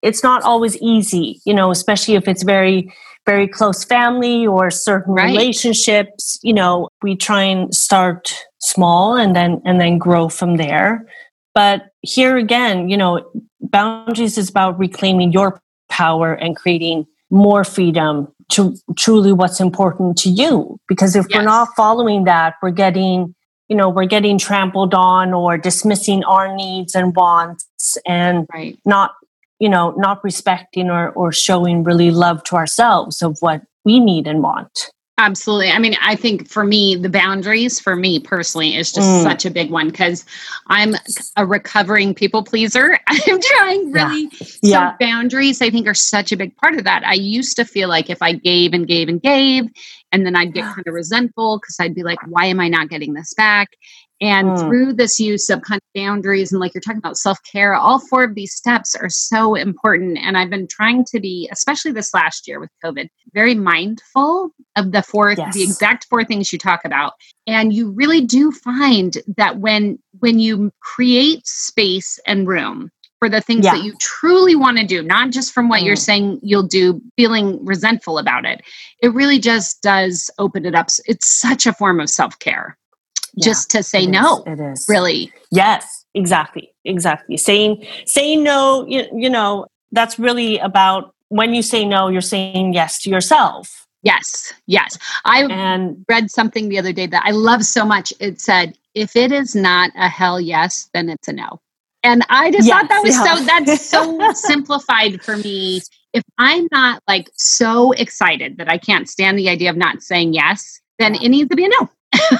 it's 0.03 0.25
not 0.25 0.43
always 0.43 0.77
easy, 0.79 1.41
you 1.45 1.55
know, 1.55 1.71
especially 1.71 2.17
if 2.17 2.27
it's 2.27 2.43
very 2.43 2.93
very 3.27 3.49
close 3.49 3.85
family 3.85 4.47
or 4.47 4.71
certain 4.71 5.15
right. 5.15 5.27
relationships 5.27 6.39
you 6.43 6.53
know 6.53 6.89
we 7.03 7.17
try 7.17 7.43
and 7.43 7.75
start 7.75 8.35
small 8.59 9.17
and 9.17 9.35
then 9.35 9.61
and 9.65 9.81
then 9.81 9.99
grow 9.99 10.29
from 10.29 10.57
there 10.57 11.07
but 11.55 11.89
here 12.03 12.37
again 12.37 12.89
you 12.89 12.97
know 12.97 13.29
boundaries 13.61 14.39
is 14.39 14.49
about 14.49 14.79
reclaiming 14.79 15.33
your 15.33 15.61
power 15.89 16.35
and 16.35 16.57
creating 16.57 17.07
more 17.31 17.65
freedom 17.65 18.29
to 18.49 18.77
truly 18.97 19.33
what's 19.33 19.61
important 19.61 20.17
to 20.17 20.31
you 20.31 20.79
because 20.89 21.17
if 21.17 21.27
yes. 21.29 21.39
we're 21.39 21.45
not 21.45 21.69
following 21.77 22.25
that 22.25 22.55
we're 22.63 22.71
getting 22.71 23.35
you 23.69 23.77
know 23.77 23.89
we're 23.89 24.07
getting 24.07 24.39
trampled 24.39 24.95
on 24.95 25.35
or 25.35 25.59
dismissing 25.59 26.23
our 26.25 26.55
needs 26.55 26.95
and 26.95 27.15
wants 27.17 27.99
and 28.07 28.47
right. 28.53 28.79
not 28.85 29.15
you 29.59 29.69
know, 29.69 29.95
not 29.97 30.23
respecting 30.23 30.91
or, 30.91 31.11
or 31.11 31.33
showing 31.33 31.85
really 31.85 32.11
love 32.11 32.43
to 32.45 32.57
ourselves 32.57 33.23
of 33.23 33.37
what 33.41 33.63
we 33.85 34.01
need 34.01 34.27
and 34.27 34.43
want. 34.43 34.91
Absolutely. 35.19 35.71
I 35.71 35.79
mean, 35.79 35.95
I 36.03 36.15
think 36.15 36.47
for 36.47 36.63
me, 36.63 36.95
the 36.95 37.09
boundaries 37.09 37.81
for 37.81 37.97
me 37.97 38.21
personally 38.21 38.77
is 38.77 38.93
just 38.93 39.09
mm. 39.09 39.23
such 39.23 39.47
a 39.47 39.51
big 39.51 39.71
one 39.71 39.89
because 39.89 40.27
I'm 40.67 40.95
a 41.37 41.47
recovering 41.47 42.15
people 42.15 42.43
pleaser. 42.43 42.99
I'm 43.09 43.41
trying 43.41 43.93
really. 43.93 44.25
Yeah. 44.25 44.39
So 44.39 44.59
yeah. 44.63 44.97
boundaries, 45.01 45.63
I 45.63 45.71
think, 45.71 45.87
are 45.87 45.95
such 45.95 46.33
a 46.33 46.37
big 46.37 46.55
part 46.59 46.75
of 46.75 46.85
that. 46.85 47.03
I 47.07 47.15
used 47.15 47.57
to 47.57 47.65
feel 47.65 47.89
like 47.89 48.11
if 48.11 48.21
I 48.21 48.33
gave 48.33 48.75
and 48.75 48.87
gave 48.87 49.09
and 49.09 49.23
gave, 49.23 49.65
and 50.13 50.27
then 50.27 50.37
I'd 50.37 50.53
get 50.53 50.65
kind 50.75 50.87
of 50.87 50.93
resentful 50.93 51.61
because 51.61 51.77
I'd 51.81 51.95
be 51.95 52.03
like, 52.03 52.19
why 52.29 52.45
am 52.47 52.61
I 52.61 52.69
not 52.69 52.91
getting 52.91 53.15
this 53.15 53.33
back? 53.33 53.71
And 54.21 54.49
mm. 54.49 54.61
through 54.61 54.95
this 54.95 55.21
use 55.21 55.51
of 55.51 55.61
kind 55.63 55.79
of 55.79 56.01
boundaries 56.01 56.51
and 56.51 56.61
like 56.61 56.73
you're 56.73 56.81
talking 56.81 56.99
about 56.99 57.19
self 57.19 57.39
care, 57.43 57.75
all 57.75 57.99
four 57.99 58.25
of 58.25 58.35
these 58.35 58.55
steps 58.55 58.95
are 58.95 59.11
so 59.11 59.55
important. 59.55 60.19
And 60.19 60.39
I've 60.39 60.49
been 60.49 60.67
trying 60.69 61.05
to 61.07 61.21
be, 61.21 61.49
especially 61.53 61.93
this 61.93 62.15
last 62.15 62.49
year 62.49 62.59
with 62.59 62.71
COVID, 62.83 63.09
very 63.35 63.55
mindful 63.55 64.51
of 64.77 64.93
the 64.93 65.03
four, 65.03 65.33
yes. 65.33 65.55
the 65.55 65.63
exact 65.63 66.07
four 66.07 66.25
things 66.25 66.51
you 66.51 66.59
talk 66.59 66.85
about. 66.85 67.13
And 67.47 67.75
you 67.75 67.91
really 67.91 68.23
do 68.23 68.53
find 68.53 69.19
that 69.37 69.59
when 69.59 69.99
when 70.21 70.39
you 70.39 70.73
create 70.81 71.47
space 71.47 72.19
and 72.27 72.49
room 72.49 72.91
for 73.19 73.29
the 73.29 73.41
things 73.43 73.65
yeah. 73.65 73.75
that 73.75 73.85
you 73.85 73.95
truly 74.01 74.55
want 74.55 74.79
to 74.79 74.87
do, 74.87 75.03
not 75.03 75.31
just 75.31 75.53
from 75.53 75.69
what 75.69 75.83
mm. 75.83 75.87
you're 75.87 75.97
saying 75.97 76.41
you'll 76.43 76.63
do, 76.63 77.03
feeling 77.17 77.63
resentful 77.65 78.19
about 78.19 78.47
it. 78.47 78.63
It 79.03 79.13
really 79.13 79.39
just 79.39 79.83
does 79.83 80.31
open 80.39 80.65
it 80.65 80.75
up. 80.75 80.89
It's 81.05 81.27
such 81.27 81.67
a 81.67 81.75
form 81.75 82.01
of 82.01 82.09
self 82.09 82.39
care 82.39 82.79
just 83.39 83.71
to 83.71 83.83
say 83.83 84.05
it 84.05 84.11
no. 84.11 84.43
Is, 84.47 84.59
it 84.59 84.61
is 84.61 84.87
really 84.89 85.33
yes, 85.51 86.05
exactly, 86.15 86.75
exactly. 86.85 87.37
Saying 87.37 87.87
saying 88.07 88.43
no, 88.43 88.87
you, 88.87 89.07
you 89.13 89.31
know, 89.31 89.67
that's 89.93 90.19
really 90.19 90.59
about 90.59 91.15
when 91.29 91.55
you 91.55 91.63
say 91.63 91.85
no, 91.85 92.09
you're 92.09 92.21
saying 92.21 92.73
yes 92.73 93.03
to 93.03 93.11
yourself. 93.11 93.87
Yes, 94.03 94.53
yes. 94.67 94.99
I 95.25 95.45
and 95.45 96.05
read 96.09 96.31
something 96.31 96.69
the 96.69 96.79
other 96.79 96.93
day 96.93 97.07
that 97.07 97.25
I 97.25 97.33
love 97.33 97.65
so 97.65 97.85
much. 97.85 98.13
It 98.21 98.41
said, 98.41 98.77
"If 98.95 99.17
it 99.17 99.33
is 99.33 99.55
not 99.55 99.91
a 99.97 100.09
hell 100.09 100.41
yes, 100.41 100.89
then 100.95 101.09
it's 101.09 101.27
a 101.29 101.33
no." 101.33 101.61
And 102.05 102.25
I 102.31 102.53
just 102.53 102.69
yes, 102.69 102.77
thought 102.77 102.89
that 102.89 103.03
was 103.03 103.17
yeah. 103.17 103.37
so 103.37 103.45
that's 103.45 103.87
so 103.87 104.33
simplified 104.49 105.23
for 105.23 105.37
me. 105.39 105.81
If 106.13 106.23
I'm 106.39 106.69
not 106.71 107.03
like 107.09 107.29
so 107.35 107.93
excited 107.93 108.59
that 108.59 108.71
I 108.71 108.79
can't 108.79 109.09
stand 109.09 109.39
the 109.39 109.49
idea 109.49 109.71
of 109.71 109.77
not 109.77 110.03
saying 110.03 110.35
yes, 110.35 110.81
then 111.01 111.15
yeah. 111.15 111.23
it 111.23 111.29
needs 111.31 111.51
to 111.51 111.57
be 111.57 111.65
a 111.65 111.69
no. 111.69 111.91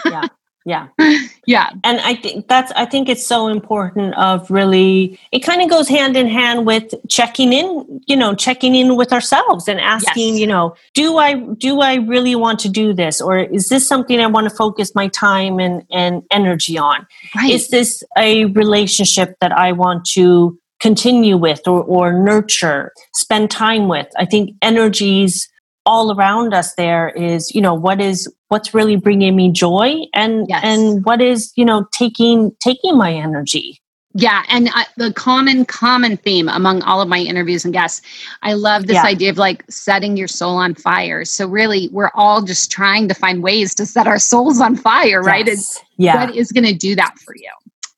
yeah 0.05 0.29
yeah. 0.67 0.89
Yeah. 1.49 1.71
And 1.85 2.01
i 2.01 2.17
think 2.17 2.49
that's 2.49 2.73
i 2.73 2.85
think 2.85 3.09
it's 3.09 3.25
so 3.25 3.47
important 3.47 4.15
of 4.17 4.51
really 4.51 5.17
it 5.31 5.45
kind 5.45 5.63
of 5.63 5.71
goes 5.71 5.89
hand 5.89 6.17
in 6.17 6.27
hand 6.27 6.67
with 6.67 6.93
checking 7.09 7.53
in 7.53 8.03
you 8.09 8.17
know 8.17 8.35
checking 8.35 8.75
in 8.75 8.97
with 8.97 9.13
ourselves 9.13 9.69
and 9.69 9.81
asking 9.81 10.31
yes. 10.31 10.41
you 10.41 10.47
know 10.49 10.75
do 10.95 11.19
i 11.19 11.35
do 11.35 11.83
i 11.83 11.95
really 11.95 12.35
want 12.35 12.59
to 12.59 12.69
do 12.69 12.93
this? 12.93 13.21
Or 13.21 13.39
is 13.39 13.69
this 13.69 13.87
something 13.87 14.19
i 14.19 14.27
want 14.27 14.51
to 14.51 14.57
focus 14.57 14.93
my 14.97 15.07
time 15.07 15.61
and 15.61 15.85
and 15.93 16.25
energy 16.33 16.77
on? 16.77 17.07
Right. 17.37 17.53
is 17.53 17.69
this 17.69 18.03
a 18.19 18.47
relationship 18.47 19.37
that 19.41 19.53
i 19.53 19.71
want 19.71 20.05
to 20.17 20.59
continue 20.81 21.37
with 21.37 21.61
or, 21.69 21.85
or 21.85 22.13
nurture 22.13 22.93
spend 23.15 23.53
time 23.53 23.87
with? 23.87 24.09
I 24.19 24.25
think 24.25 24.51
energies 24.63 25.49
all 25.87 26.13
around 26.17 26.53
us 26.53 26.75
there 26.75 27.11
is 27.11 27.55
you 27.55 27.61
know 27.61 27.75
what 27.75 28.01
is 28.01 28.29
what's 28.49 28.73
really 28.75 28.97
bringing 28.97 29.35
me 29.37 29.51
joy 29.51 30.03
and 30.15 30.47
Yes. 30.49 30.65
and 30.65 31.05
what 31.05 31.21
is 31.21 31.53
you 31.57 31.65
know 31.65 31.87
taking 31.93 32.53
taking 32.61 32.97
my 32.97 33.13
energy 33.13 33.81
Yeah, 34.19 34.45
and 34.49 34.69
uh, 34.75 34.85
the 34.97 35.13
common 35.13 35.67
common 35.67 36.17
theme 36.17 36.49
among 36.49 36.81
all 36.83 37.03
of 37.03 37.09
my 37.09 37.19
interviews 37.19 37.65
and 37.67 37.75
guests, 37.75 38.01
I 38.43 38.55
love 38.55 38.87
this 38.87 38.95
Yeah. 38.95 39.05
idea 39.11 39.31
of 39.31 39.37
like 39.37 39.63
setting 39.69 40.17
your 40.17 40.29
soul 40.29 40.57
on 40.57 40.75
fire. 40.75 41.25
So 41.27 41.47
really, 41.47 41.91
we're 41.93 42.11
all 42.15 42.41
just 42.41 42.71
trying 42.71 43.09
to 43.09 43.15
find 43.15 43.43
ways 43.43 43.75
to 43.75 43.85
set 43.85 44.07
our 44.07 44.19
souls 44.19 44.59
on 44.61 44.75
fire, 44.77 45.23
right? 45.23 45.47
It's 45.47 45.83
yeah 45.99 46.17
what 46.27 46.35
is 46.35 46.51
going 46.53 46.65
to 46.65 46.73
do 46.75 46.95
that 46.97 47.15
for 47.19 47.35
you. 47.37 47.51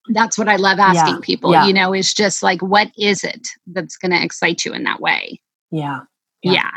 That's 0.09 0.37
what 0.39 0.49
I 0.49 0.57
love 0.57 0.79
asking 0.81 1.15
Yeah, 1.17 1.21
people. 1.23 1.55
You 1.69 1.73
know, 1.75 1.95
is 1.95 2.13
just 2.15 2.43
like, 2.43 2.61
what 2.63 2.89
is 2.99 3.23
it 3.23 3.47
that's 3.67 3.97
going 3.99 4.11
to 4.13 4.21
excite 4.25 4.65
you 4.65 4.73
in 4.73 4.83
that 4.85 5.01
way? 5.01 5.41
yeah 5.71 6.01
Yeah. 6.43 6.53
Yeah. 6.55 6.71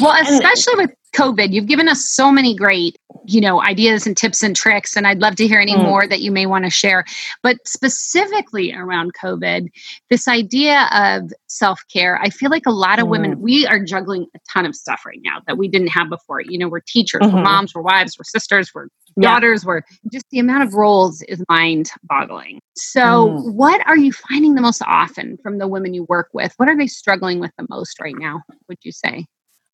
Well, 0.00 0.12
And- 0.12 0.28
especially 0.28 0.84
with 0.84 0.90
COVID, 1.14 1.52
you've 1.52 1.66
given 1.66 1.88
us 1.88 2.10
so 2.10 2.30
many 2.30 2.54
great, 2.54 2.98
you 3.24 3.40
know, 3.40 3.62
ideas 3.62 4.06
and 4.06 4.14
tips 4.14 4.42
and 4.42 4.54
tricks. 4.54 4.96
And 4.96 5.06
I'd 5.06 5.20
love 5.20 5.36
to 5.36 5.46
hear 5.46 5.58
any 5.58 5.72
Mm. 5.74 5.84
more 5.84 6.06
that 6.06 6.20
you 6.20 6.30
may 6.30 6.44
want 6.44 6.64
to 6.64 6.70
share. 6.70 7.04
But 7.42 7.56
specifically 7.66 8.74
around 8.74 9.12
COVID, 9.14 9.68
this 10.10 10.28
idea 10.28 10.88
of 10.92 11.32
self 11.46 11.80
care, 11.90 12.18
I 12.20 12.28
feel 12.28 12.50
like 12.50 12.66
a 12.66 12.70
lot 12.72 12.98
of 12.98 13.08
women, 13.08 13.40
we 13.40 13.66
are 13.66 13.82
juggling 13.82 14.26
a 14.34 14.38
ton 14.52 14.66
of 14.66 14.76
stuff 14.76 15.02
right 15.06 15.20
now 15.24 15.40
that 15.46 15.56
we 15.56 15.68
didn't 15.68 15.88
have 15.88 16.10
before. 16.10 16.42
You 16.42 16.58
know, 16.58 16.68
we're 16.68 16.80
teachers, 16.80 17.20
we're 17.22 17.28
Mhm. 17.40 17.44
moms, 17.44 17.74
we're 17.74 17.80
wives, 17.82 18.18
we're 18.18 18.24
sisters, 18.24 18.70
we're 18.74 18.88
daughters, 19.18 19.64
we're 19.64 19.80
just 20.12 20.26
the 20.30 20.38
amount 20.38 20.64
of 20.64 20.74
roles 20.74 21.22
is 21.22 21.42
mind 21.48 21.90
boggling. 22.02 22.60
So, 22.76 23.28
Mm. 23.30 23.54
what 23.54 23.86
are 23.86 23.96
you 23.96 24.12
finding 24.12 24.54
the 24.54 24.60
most 24.60 24.82
often 24.86 25.38
from 25.42 25.56
the 25.56 25.66
women 25.66 25.94
you 25.94 26.04
work 26.10 26.28
with? 26.34 26.52
What 26.58 26.68
are 26.68 26.76
they 26.76 26.86
struggling 26.88 27.40
with 27.40 27.52
the 27.56 27.66
most 27.70 27.98
right 27.98 28.14
now, 28.18 28.42
would 28.68 28.76
you 28.82 28.92
say? 28.92 29.24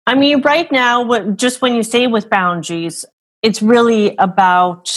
I 0.07 0.15
mean, 0.15 0.41
right 0.43 0.71
now, 0.73 1.03
what, 1.03 1.37
just 1.37 1.63
when 1.63 1.75
you 1.75 1.83
say 1.83 2.07
with 2.07 2.29
boundaries, 2.29 3.05
it's 3.43 3.63
really 3.63 4.17
about 4.19 4.91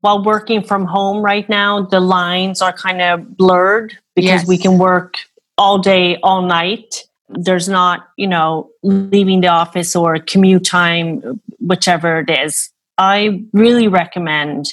while 0.00 0.22
working 0.24 0.62
from 0.62 0.86
home 0.86 1.22
right 1.22 1.48
now, 1.48 1.82
the 1.82 2.00
lines 2.00 2.62
are 2.62 2.72
kind 2.72 3.02
of 3.02 3.36
blurred 3.36 3.96
because 4.14 4.46
we 4.46 4.56
can 4.56 4.78
work 4.78 5.14
all 5.58 5.78
day, 5.78 6.16
all 6.22 6.42
night. 6.42 7.04
There's 7.28 7.68
not, 7.68 8.08
you 8.16 8.26
know, 8.26 8.70
leaving 8.82 9.42
the 9.42 9.48
office 9.48 9.94
or 9.94 10.18
commute 10.18 10.64
time, 10.64 11.40
whichever 11.58 12.20
it 12.20 12.30
is. 12.30 12.70
I 12.96 13.44
really 13.52 13.88
recommend 13.88 14.72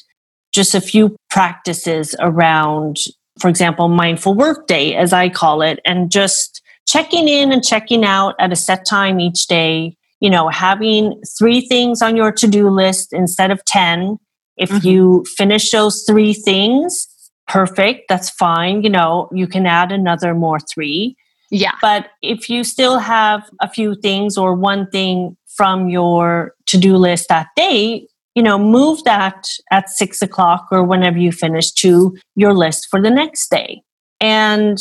just 0.54 0.74
a 0.74 0.82
few 0.82 1.16
practices 1.30 2.16
around, 2.20 2.98
for 3.40 3.50
example, 3.50 3.90
mindful 3.90 4.34
work 4.34 4.68
day, 4.68 4.96
as 4.96 5.14
I 5.14 5.30
call 5.30 5.62
it, 5.62 5.80
and 5.86 6.10
just 6.10 6.62
checking 6.88 7.28
in 7.28 7.52
and 7.52 7.64
checking 7.64 8.04
out 8.04 8.36
at 8.40 8.52
a 8.52 8.56
set 8.56 8.86
time 8.86 9.20
each 9.20 9.48
day. 9.48 9.96
You 10.20 10.30
know, 10.30 10.48
having 10.50 11.22
three 11.38 11.62
things 11.62 12.02
on 12.02 12.16
your 12.16 12.32
to 12.32 12.48
do 12.48 12.70
list 12.70 13.14
instead 13.14 13.52
of 13.52 13.64
10. 13.66 14.18
If 14.58 14.70
Mhm. 14.70 14.84
you 14.84 15.26
finish 15.36 15.72
those 15.72 16.04
three 16.08 16.34
things, 16.34 17.08
perfect, 17.48 18.10
that's 18.10 18.30
fine. 18.30 18.82
You 18.84 18.90
know, 18.90 19.30
you 19.32 19.48
can 19.48 19.66
add 19.68 19.92
another 19.92 20.34
more 20.34 20.60
three. 20.60 21.16
Yeah. 21.52 21.74
But 21.82 22.10
if 22.22 22.50
you 22.50 22.64
still 22.64 22.98
have 22.98 23.44
a 23.62 23.70
few 23.70 23.96
things 23.96 24.38
or 24.38 24.54
one 24.54 24.88
thing 24.90 25.38
from 25.56 25.90
your 25.90 26.54
to 26.68 26.78
do 26.78 26.98
list 26.98 27.30
that 27.30 27.48
day, 27.56 28.08
you 28.36 28.44
know, 28.44 28.58
move 28.60 29.04
that 29.04 29.48
at 29.72 29.90
six 29.90 30.22
o'clock 30.22 30.68
or 30.72 30.84
whenever 30.84 31.18
you 31.18 31.32
finish 31.32 31.72
to 31.72 32.16
your 32.36 32.54
list 32.54 32.88
for 32.90 33.02
the 33.02 33.10
next 33.10 33.50
day. 33.50 33.82
And 34.20 34.78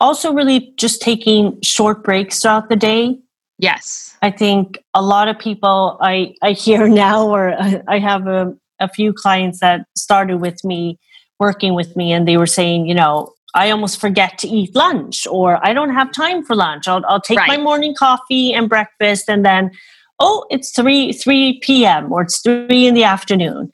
also, 0.00 0.32
really 0.32 0.72
just 0.76 1.02
taking 1.02 1.58
short 1.62 2.04
breaks 2.04 2.40
throughout 2.40 2.68
the 2.68 2.76
day. 2.76 3.18
Yes. 3.58 4.16
I 4.22 4.30
think 4.30 4.78
a 4.94 5.02
lot 5.02 5.28
of 5.28 5.38
people 5.38 5.98
I, 6.00 6.34
I 6.42 6.52
hear 6.52 6.88
now, 7.06 7.26
or 7.26 7.54
I, 7.88 7.98
have 7.98 8.26
a, 8.26 8.54
a 8.78 8.88
few 8.88 9.12
clients 9.12 9.60
that 9.60 9.86
started 9.96 10.38
with 10.38 10.62
me, 10.64 10.98
working 11.40 11.74
with 11.74 11.96
me, 11.96 12.12
and 12.12 12.26
they 12.26 12.36
were 12.36 12.46
saying, 12.46 12.86
you 12.86 12.94
know, 12.94 13.32
I 13.54 13.70
almost 13.70 14.00
forget 14.00 14.38
to 14.38 14.48
eat 14.48 14.74
lunch, 14.76 15.26
or 15.26 15.64
I 15.66 15.72
don't 15.72 15.92
have 15.92 16.12
time 16.12 16.44
for 16.44 16.54
lunch. 16.54 16.86
I'll, 16.86 17.02
I'll 17.08 17.20
take 17.20 17.38
my 17.48 17.56
morning 17.56 17.94
coffee 17.94 18.52
and 18.52 18.68
breakfast, 18.68 19.28
and 19.28 19.44
then, 19.44 19.70
oh, 20.20 20.46
it's 20.50 20.70
3, 20.70 21.12
3 21.12 21.58
p.m., 21.60 22.12
or 22.12 22.22
it's 22.22 22.40
3 22.40 22.86
in 22.86 22.94
the 22.94 23.04
afternoon. 23.04 23.70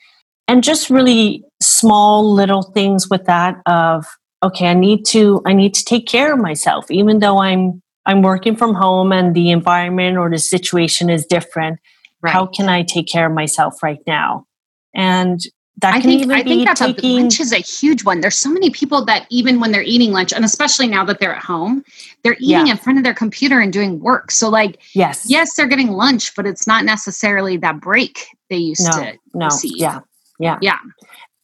And 0.47 0.63
just 0.63 0.91
really 0.91 1.43
small 1.61 2.33
little 2.33 2.63
things 2.63 3.11
with 3.11 3.25
that 3.25 3.61
of, 3.67 4.07
okay, 4.45 4.67
I 4.69 4.75
need 4.75 5.05
to, 5.07 5.43
I 5.47 5.53
need 5.53 5.75
to 5.75 5.85
take 5.85 6.07
care 6.07 6.33
of 6.33 6.39
myself, 6.39 6.91
even 6.91 7.19
though 7.19 7.39
I'm 7.39 7.83
I'm 8.07 8.21
working 8.23 8.55
from 8.55 8.75
home 8.75 9.13
and 9.13 9.35
the 9.35 9.51
environment 9.51 10.19
or 10.19 10.29
the 10.29 10.39
situation 10.39 11.09
is 11.09 11.25
different. 11.25 11.81
Right. 12.21 12.33
How 12.33 12.47
can 12.47 12.69
I 12.69 12.83
take 12.83 13.09
care 13.09 13.27
of 13.27 13.33
myself 13.33 13.83
right 13.83 14.01
now? 14.07 14.47
And 14.95 15.41
that 15.81 15.95
I 15.95 16.01
can 16.01 16.11
think 16.11 16.23
even 16.23 16.37
I 16.37 16.43
be 16.43 16.51
think 16.51 16.67
that's 16.67 16.81
a, 16.81 16.95
lunch 17.03 17.41
is 17.41 17.53
a 17.53 17.57
huge 17.59 18.05
one. 18.05 18.21
There's 18.21 18.37
so 18.39 18.51
many 18.51 18.71
people 18.71 19.05
that 19.07 19.27
even 19.31 19.59
when 19.59 19.73
they're 19.73 19.83
eating 19.83 20.13
lunch, 20.13 20.33
and 20.33 20.45
especially 20.45 20.87
now 20.87 21.05
that 21.07 21.19
they're 21.19 21.35
at 21.35 21.43
home, 21.43 21.83
they're 22.23 22.35
eating 22.39 22.67
Yeah. 22.67 22.73
in 22.73 22.77
front 22.77 22.99
of 22.99 23.05
their 23.05 23.15
computer 23.15 23.59
and 23.61 23.73
doing 23.73 23.99
work. 24.01 24.31
So 24.31 24.49
like, 24.49 24.81
yes, 24.95 25.25
yes, 25.29 25.55
they're 25.57 25.67
getting 25.67 25.91
lunch, 25.91 26.35
but 26.37 26.47
it's 26.47 26.67
not 26.67 26.85
necessarily 26.85 27.57
that 27.59 27.81
break 27.81 28.27
they 28.51 28.57
used 28.59 28.85
no, 28.85 28.93
to 29.03 29.19
no, 29.35 29.47
receive. 29.47 29.77
yeah, 29.79 30.01
yeah, 30.39 30.59
Yeah. 30.63 30.79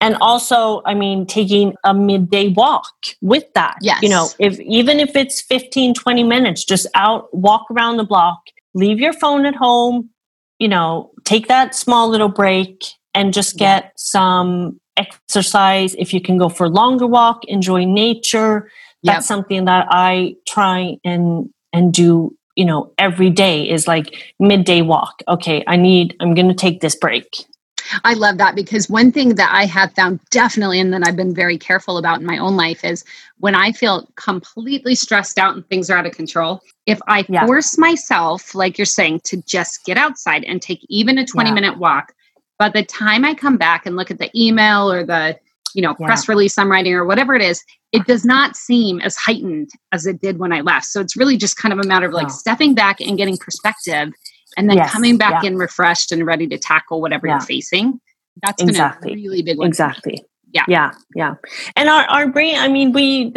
And 0.00 0.16
also, 0.22 0.80
I 0.86 0.94
mean, 0.94 1.26
taking 1.26 1.74
a 1.84 1.92
midday 1.92 2.48
walk 2.48 2.90
with 3.20 3.44
that. 3.54 3.76
Yes. 3.82 4.02
You 4.02 4.08
know, 4.08 4.28
if 4.38 4.58
even 4.60 4.98
if 4.98 5.14
it's 5.14 5.42
15, 5.42 5.94
20 5.94 6.22
minutes, 6.22 6.64
just 6.64 6.86
out, 6.94 7.32
walk 7.36 7.66
around 7.70 7.98
the 7.98 8.04
block, 8.04 8.40
leave 8.72 8.98
your 8.98 9.12
phone 9.12 9.44
at 9.44 9.54
home, 9.54 10.08
you 10.58 10.68
know, 10.68 11.10
take 11.24 11.48
that 11.48 11.74
small 11.74 12.08
little 12.08 12.28
break 12.30 12.84
and 13.14 13.34
just 13.34 13.60
Yeah. 13.60 13.80
get 13.80 13.92
some 13.96 14.80
exercise. 14.96 15.94
If 15.98 16.14
you 16.14 16.20
can 16.20 16.38
go 16.38 16.48
for 16.48 16.64
a 16.64 16.70
longer 16.70 17.06
walk, 17.06 17.44
enjoy 17.46 17.84
nature. 17.84 18.70
Yep. 19.02 19.14
That's 19.14 19.26
something 19.26 19.64
that 19.66 19.86
I 19.90 20.36
try 20.48 20.96
and 21.04 21.50
and 21.72 21.92
do, 21.92 22.34
you 22.56 22.64
know, 22.64 22.92
every 22.98 23.30
day 23.30 23.68
is 23.68 23.86
like 23.86 24.34
midday 24.38 24.82
walk. 24.82 25.22
Okay, 25.28 25.62
I 25.66 25.76
need 25.76 26.16
I'm 26.20 26.34
going 26.34 26.48
to 26.48 26.54
take 26.54 26.80
this 26.80 26.96
break. 26.96 27.44
I 28.04 28.14
love 28.14 28.38
that 28.38 28.54
because 28.54 28.88
one 28.88 29.12
thing 29.12 29.34
that 29.36 29.50
I 29.52 29.64
have 29.66 29.92
found 29.94 30.20
definitely, 30.30 30.80
and 30.80 30.92
that 30.92 31.06
I've 31.06 31.16
been 31.16 31.34
very 31.34 31.58
careful 31.58 31.98
about 31.98 32.20
in 32.20 32.26
my 32.26 32.38
own 32.38 32.56
life 32.56 32.84
is 32.84 33.04
when 33.38 33.54
I 33.54 33.72
feel 33.72 34.08
completely 34.16 34.94
stressed 34.94 35.38
out 35.38 35.54
and 35.54 35.66
things 35.68 35.90
are 35.90 35.96
out 35.98 36.06
of 36.06 36.12
control, 36.12 36.60
if 36.86 37.00
I 37.08 37.24
Yeah. 37.28 37.46
force 37.46 37.78
myself, 37.78 38.54
like 38.54 38.78
you're 38.78 38.84
saying, 38.84 39.20
to 39.24 39.38
just 39.42 39.84
get 39.84 39.96
outside 39.96 40.44
and 40.44 40.60
take 40.60 40.84
even 40.88 41.18
a 41.18 41.26
20 41.26 41.50
Yeah. 41.50 41.54
minute 41.54 41.78
walk, 41.78 42.12
by 42.58 42.68
the 42.68 42.84
time 42.84 43.24
I 43.24 43.34
come 43.34 43.56
back 43.56 43.86
and 43.86 43.96
look 43.96 44.10
at 44.10 44.18
the 44.18 44.30
email 44.34 44.90
or 44.90 45.04
the 45.04 45.38
you 45.74 45.82
know 45.82 45.94
Yeah. 45.98 46.06
press 46.06 46.28
release 46.28 46.58
I'm 46.58 46.70
writing 46.70 46.92
or 46.94 47.04
whatever 47.04 47.34
it 47.34 47.42
is, 47.42 47.62
it 47.92 48.04
does 48.06 48.24
not 48.24 48.56
seem 48.56 49.00
as 49.00 49.16
heightened 49.16 49.70
as 49.92 50.04
it 50.06 50.20
did 50.20 50.38
when 50.38 50.52
I 50.52 50.60
left. 50.60 50.86
So 50.86 51.00
it's 51.00 51.16
really 51.16 51.36
just 51.36 51.56
kind 51.56 51.72
of 51.72 51.78
a 51.78 51.86
matter 51.86 52.06
of 52.06 52.12
like 52.12 52.28
No. 52.28 52.34
stepping 52.34 52.74
back 52.74 53.00
and 53.00 53.16
getting 53.16 53.36
perspective 53.36 54.12
and 54.56 54.68
then 54.68 54.76
Yes, 54.76 54.92
coming 54.92 55.16
back 55.16 55.42
yeah. 55.42 55.50
in 55.50 55.56
refreshed 55.56 56.12
and 56.12 56.26
ready 56.26 56.46
to 56.48 56.58
tackle 56.58 57.00
whatever 57.00 57.26
Yeah. 57.26 57.34
you're 57.34 57.40
facing. 57.40 58.00
That's 58.42 58.62
been 58.62 58.70
Exactly. 58.70 59.12
a 59.12 59.16
really 59.16 59.42
big 59.42 59.58
one. 59.58 59.66
Exactly. 59.68 60.24
Yeah. 60.52 60.64
Yeah. 60.66 60.92
Yeah. 61.14 61.34
And 61.76 61.88
our, 61.88 62.04
our 62.04 62.26
brain, 62.28 62.56
I 62.58 62.68
mean, 62.68 62.92
we, 62.92 63.32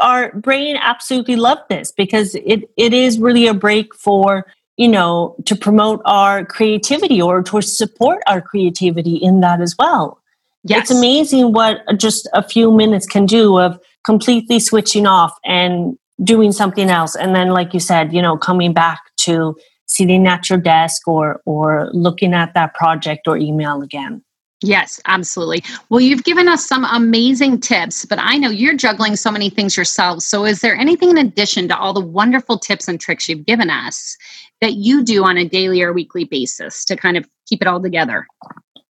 our 0.00 0.32
brain 0.32 0.76
absolutely 0.80 1.36
love 1.36 1.58
this 1.68 1.92
because 1.92 2.34
it, 2.34 2.68
it 2.76 2.92
is 2.92 3.18
really 3.20 3.46
a 3.46 3.54
break 3.54 3.94
for, 3.94 4.46
you 4.76 4.88
know, 4.88 5.36
to 5.44 5.54
promote 5.54 6.02
our 6.04 6.44
creativity 6.44 7.22
or 7.22 7.42
to 7.42 7.60
support 7.62 8.20
our 8.26 8.40
creativity 8.40 9.14
in 9.16 9.40
that 9.40 9.60
as 9.60 9.76
well. 9.78 10.20
Yes. 10.64 10.90
It's 10.90 10.98
amazing 10.98 11.52
what 11.52 11.82
just 11.96 12.28
a 12.32 12.42
few 12.42 12.72
minutes 12.72 13.06
can 13.06 13.26
do 13.26 13.58
of 13.58 13.78
completely 14.04 14.58
switching 14.58 15.06
off 15.06 15.32
and 15.44 15.96
doing 16.24 16.50
something 16.50 16.90
else. 16.90 17.14
And 17.14 17.36
then, 17.36 17.50
like 17.50 17.74
you 17.74 17.80
said, 17.80 18.12
you 18.12 18.20
know, 18.20 18.36
coming 18.36 18.72
back 18.72 19.00
to 19.18 19.56
sitting 19.86 20.26
at 20.26 20.50
your 20.50 20.58
desk 20.58 21.06
or, 21.08 21.40
or 21.46 21.88
looking 21.92 22.34
at 22.34 22.54
that 22.54 22.74
project 22.74 23.26
or 23.26 23.36
email 23.36 23.82
again. 23.82 24.22
Yes, 24.62 24.98
absolutely. 25.06 25.62
Well, 25.90 26.00
you've 26.00 26.24
given 26.24 26.48
us 26.48 26.66
some 26.66 26.84
amazing 26.86 27.60
tips, 27.60 28.06
but 28.06 28.18
I 28.18 28.38
know 28.38 28.48
you're 28.48 28.76
juggling 28.76 29.14
so 29.16 29.30
many 29.30 29.50
things 29.50 29.76
yourself. 29.76 30.22
So, 30.22 30.46
is 30.46 30.60
there 30.60 30.74
anything 30.74 31.10
in 31.10 31.18
addition 31.18 31.68
to 31.68 31.76
all 31.76 31.92
the 31.92 32.00
wonderful 32.00 32.58
tips 32.58 32.88
and 32.88 32.98
tricks 32.98 33.28
you've 33.28 33.44
given 33.44 33.68
us 33.68 34.16
that 34.62 34.74
you 34.74 35.04
do 35.04 35.24
on 35.24 35.36
a 35.36 35.44
daily 35.46 35.82
or 35.82 35.92
weekly 35.92 36.24
basis 36.24 36.86
to 36.86 36.96
kind 36.96 37.18
of 37.18 37.28
keep 37.46 37.60
it 37.60 37.68
all 37.68 37.82
together? 37.82 38.26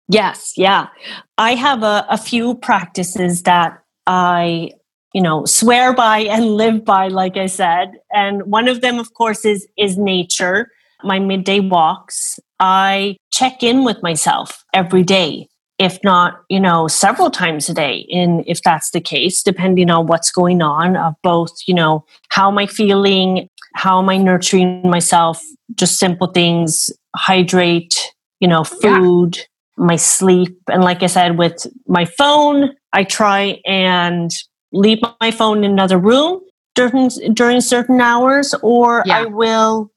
Yes, 0.08 0.54
yeah. 0.56 0.88
I 1.36 1.54
have 1.54 1.82
a, 1.82 2.06
a 2.08 2.16
few 2.16 2.54
practices 2.54 3.42
that 3.42 3.82
I, 4.06 4.72
you 5.12 5.22
know, 5.22 5.44
swear 5.44 5.92
by 5.92 6.20
and 6.20 6.56
live 6.56 6.86
by, 6.86 7.08
like 7.08 7.36
I 7.36 7.46
said. 7.46 7.92
And 8.12 8.44
one 8.44 8.66
of 8.66 8.80
them, 8.80 8.98
of 8.98 9.12
course, 9.12 9.44
is 9.44 9.68
is 9.76 9.98
nature. 9.98 10.70
My 11.04 11.18
midday 11.18 11.60
walks. 11.60 12.38
I 12.58 13.16
check 13.32 13.62
in 13.62 13.84
with 13.84 14.02
myself 14.02 14.64
every 14.74 15.02
day, 15.02 15.48
if 15.78 15.98
not, 16.04 16.40
you 16.48 16.60
know, 16.60 16.88
several 16.88 17.30
times 17.30 17.68
a 17.68 17.74
day. 17.74 18.06
In 18.08 18.44
if 18.46 18.62
that's 18.62 18.90
the 18.90 19.00
case, 19.00 19.42
depending 19.42 19.90
on 19.90 20.06
what's 20.06 20.30
going 20.30 20.62
on, 20.62 20.96
of 20.96 21.14
both, 21.22 21.52
you 21.66 21.74
know, 21.74 22.04
how 22.30 22.50
am 22.50 22.58
I 22.58 22.66
feeling, 22.66 23.48
how 23.74 23.98
am 24.00 24.08
I 24.08 24.16
nurturing 24.18 24.82
myself, 24.84 25.42
just 25.74 25.98
simple 25.98 26.26
things, 26.26 26.90
hydrate, 27.16 28.12
you 28.40 28.48
know, 28.48 28.64
Yeah. 28.82 28.98
food 28.98 29.38
my 29.76 29.96
sleep. 29.96 30.56
And 30.70 30.84
like 30.84 31.02
I 31.02 31.06
said, 31.06 31.38
with 31.38 31.66
my 31.88 32.04
phone, 32.04 32.70
I 32.92 33.04
try 33.04 33.60
and 33.64 34.30
leave 34.72 34.98
my 35.20 35.30
phone 35.30 35.64
in 35.64 35.70
another 35.70 35.96
room 35.98 36.40
during 36.74 37.08
during 37.32 37.60
certain 37.62 38.00
hours, 38.00 38.54
or 38.62 39.02
yeah. 39.06 39.20
I 39.20 39.24
will, 39.24 39.90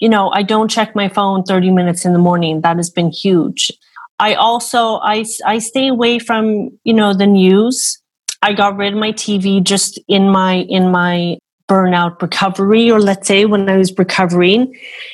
you 0.00 0.08
know, 0.08 0.30
I 0.32 0.42
don't 0.42 0.68
check 0.68 0.94
my 0.94 1.08
phone 1.08 1.42
30 1.42 1.70
minutes 1.70 2.04
in 2.04 2.12
the 2.12 2.18
morning. 2.18 2.60
That 2.60 2.76
has 2.76 2.90
been 2.90 3.10
huge. 3.10 3.70
I 4.18 4.34
also 4.34 4.96
I 5.02 5.24
I 5.44 5.58
stay 5.58 5.88
away 5.88 6.18
from, 6.18 6.70
you 6.84 6.94
know, 6.94 7.12
the 7.12 7.26
news. 7.26 8.00
I 8.42 8.52
got 8.52 8.76
rid 8.76 8.92
of 8.92 8.98
my 8.98 9.12
TV 9.12 9.62
just 9.62 10.00
in 10.08 10.28
my 10.30 10.66
in 10.68 10.90
my 10.90 11.38
burnout 11.68 12.22
recovery 12.22 12.90
or 12.90 13.00
let's 13.00 13.26
say 13.26 13.44
when 13.44 13.68
I 13.68 13.76
was 13.76 13.96
recovering. 13.98 14.68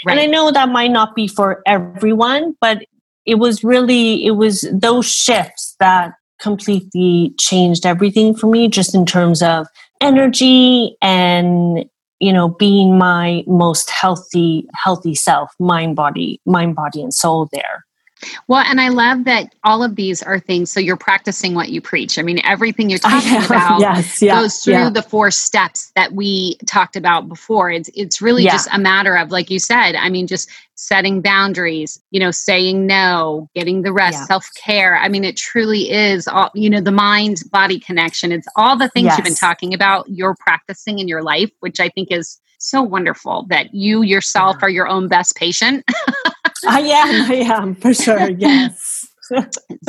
Right. 0.05 0.13
And 0.13 0.21
I 0.21 0.27
know 0.27 0.53
that 0.53 0.69
might 0.69 0.91
not 0.91 1.15
be 1.15 1.27
for 1.27 1.63
everyone, 1.67 2.57
but 2.61 2.85
it 3.25 3.37
was 3.37 3.65
really 3.65 4.25
it 4.25 4.33
was 4.33 4.69
those 4.73 5.07
shifts 5.07 5.77
that 5.81 6.15
completely 6.41 7.33
changed 7.39 7.87
everything 7.87 8.35
for 8.35 8.49
me 8.49 8.69
just 8.69 8.95
in 8.95 9.07
terms 9.07 9.43
of 9.43 9.67
energy 10.01 10.97
and 11.01 11.85
you 12.23 12.33
know 12.33 12.49
being 12.49 12.97
my 12.97 13.43
most 13.47 13.91
healthy 13.91 14.67
healthy 14.75 15.15
self 15.15 15.53
mind 15.59 15.97
body 15.97 16.41
mind 16.47 16.75
body 16.77 17.03
and 17.03 17.13
soul 17.13 17.49
there 17.53 17.85
well, 18.49 18.65
and 18.67 18.81
I 18.81 18.89
love 18.89 19.25
that 19.25 19.55
all 19.65 19.83
of 19.83 19.97
these 19.97 20.23
are 20.23 20.39
things. 20.39 20.71
So 20.71 20.81
you're 20.81 20.97
practicing 20.97 21.55
what 21.55 21.71
you 21.71 21.81
preach. 21.81 22.19
I 22.19 22.23
mean, 22.23 22.41
everything 22.45 22.91
you're 22.91 22.99
talking 23.01 23.45
about 23.45 23.81
yes, 23.81 24.23
yeah, 24.23 24.41
goes 24.41 24.59
through 24.59 24.75
yeah. 24.75 24.91
the 24.91 25.03
four 25.03 25.31
steps 25.31 25.93
that 25.97 26.13
we 26.13 26.57
talked 26.67 26.97
about 26.97 27.29
before. 27.29 27.71
It's 27.71 27.91
it's 27.95 28.21
really 28.21 28.45
just 28.45 28.69
a 28.73 28.79
matter 28.79 29.17
of, 29.17 29.31
like 29.31 29.51
you 29.51 29.59
said, 29.59 29.95
I 29.95 30.09
mean, 30.09 30.27
just 30.27 30.51
setting 30.75 31.21
boundaries. 31.21 32.01
You 32.11 32.21
know, 32.21 32.31
saying 32.31 32.87
no, 32.87 33.49
getting 33.55 33.83
the 33.83 33.93
rest, 33.93 34.27
self 34.27 34.49
care. 34.55 34.97
I 34.99 35.09
mean, 35.09 35.25
it 35.25 35.37
truly 35.37 35.91
is 35.91 36.29
all. 36.29 36.51
You 36.55 36.71
know, 36.71 36.81
the 36.81 36.93
mind 36.93 37.43
body 37.51 37.79
connection. 37.79 38.33
It's 38.33 38.49
all 38.57 38.77
the 38.77 38.89
things 38.89 39.07
yes. 39.07 39.19
you've 39.19 39.25
been 39.25 39.35
talking 39.35 39.75
about. 39.75 40.09
You're 40.09 40.37
practicing 40.39 40.99
in 40.99 41.09
your 41.09 41.23
life, 41.23 41.51
which 41.61 41.81
I 41.81 41.89
think 41.89 42.11
is 42.11 42.41
so 42.59 42.83
wonderful 42.83 43.45
that 43.49 43.75
you 43.75 44.03
yourself 44.03 44.57
are 44.63 44.71
your 44.71 44.87
own 44.87 45.09
best 45.09 45.35
patient. 45.37 45.85
I 46.67 46.81
am. 46.81 47.31
I 47.31 47.35
am 47.37 47.75
for 47.75 47.95
sure. 47.95 48.31
Yes. 48.39 49.09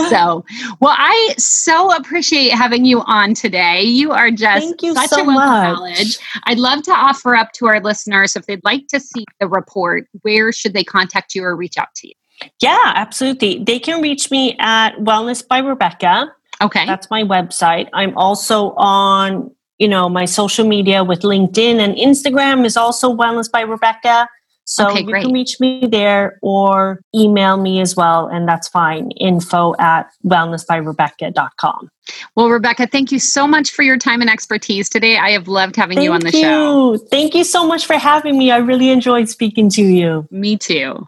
so, 0.09 0.45
well, 0.79 0.95
I 0.97 1.33
so 1.37 1.93
appreciate 1.95 2.51
having 2.53 2.85
you 2.85 3.01
on 3.01 3.33
today. 3.33 3.81
You 3.81 4.11
are 4.11 4.31
just 4.31 4.65
Thank 4.65 4.81
you 4.81 4.93
such 4.93 5.09
so 5.09 5.23
a 5.23 5.25
wealth 5.25 5.35
much. 5.37 5.67
of 5.69 5.75
knowledge. 5.75 6.17
I'd 6.45 6.59
love 6.59 6.83
to 6.83 6.91
offer 6.91 7.35
up 7.35 7.51
to 7.53 7.67
our 7.67 7.81
listeners 7.81 8.37
if 8.37 8.45
they'd 8.45 8.63
like 8.63 8.87
to 8.87 9.01
see 9.01 9.25
the 9.41 9.47
report, 9.47 10.07
where 10.21 10.53
should 10.53 10.73
they 10.73 10.83
contact 10.85 11.35
you 11.35 11.43
or 11.43 11.57
reach 11.57 11.77
out 11.77 11.93
to 11.95 12.07
you? 12.07 12.13
Yeah, 12.61 12.93
absolutely. 12.95 13.63
They 13.63 13.79
can 13.79 14.01
reach 14.01 14.31
me 14.31 14.55
at 14.59 14.95
Wellness 14.97 15.45
by 15.45 15.57
Rebecca. 15.59 16.31
Okay. 16.61 16.85
That's 16.85 17.09
my 17.09 17.23
website. 17.23 17.89
I'm 17.91 18.17
also 18.17 18.71
on, 18.75 19.51
you 19.77 19.87
know, 19.87 20.07
my 20.07 20.25
social 20.25 20.65
media 20.65 21.03
with 21.03 21.21
LinkedIn 21.21 21.79
and 21.79 21.95
Instagram 21.95 22.65
is 22.65 22.77
also 22.77 23.13
Wellness 23.13 23.51
by 23.51 23.61
Rebecca. 23.61 24.27
So 24.65 24.87
okay, 24.89 25.01
you 25.01 25.05
great. 25.05 25.23
can 25.23 25.33
reach 25.33 25.59
me 25.59 25.87
there 25.87 26.39
or 26.41 27.01
email 27.13 27.57
me 27.57 27.81
as 27.81 27.95
well, 27.95 28.27
and 28.27 28.47
that's 28.47 28.67
fine. 28.67 29.11
Info 29.11 29.75
at 29.79 30.09
wellnessbyrebecca.com. 30.25 31.89
Well, 32.35 32.49
Rebecca, 32.49 32.87
thank 32.87 33.11
you 33.11 33.19
so 33.19 33.47
much 33.47 33.71
for 33.71 33.83
your 33.83 33.97
time 33.97 34.21
and 34.21 34.29
expertise 34.29 34.89
today. 34.89 35.17
I 35.17 35.31
have 35.31 35.47
loved 35.47 35.75
having 35.75 35.97
thank 35.97 36.05
you 36.05 36.13
on 36.13 36.21
the 36.21 36.31
you. 36.31 36.41
show. 36.41 36.97
Thank 37.09 37.35
you 37.35 37.43
so 37.43 37.65
much 37.65 37.85
for 37.85 37.97
having 37.97 38.37
me. 38.37 38.51
I 38.51 38.57
really 38.57 38.89
enjoyed 38.89 39.29
speaking 39.29 39.69
to 39.71 39.83
you. 39.83 40.27
Me 40.31 40.57
too. 40.57 41.07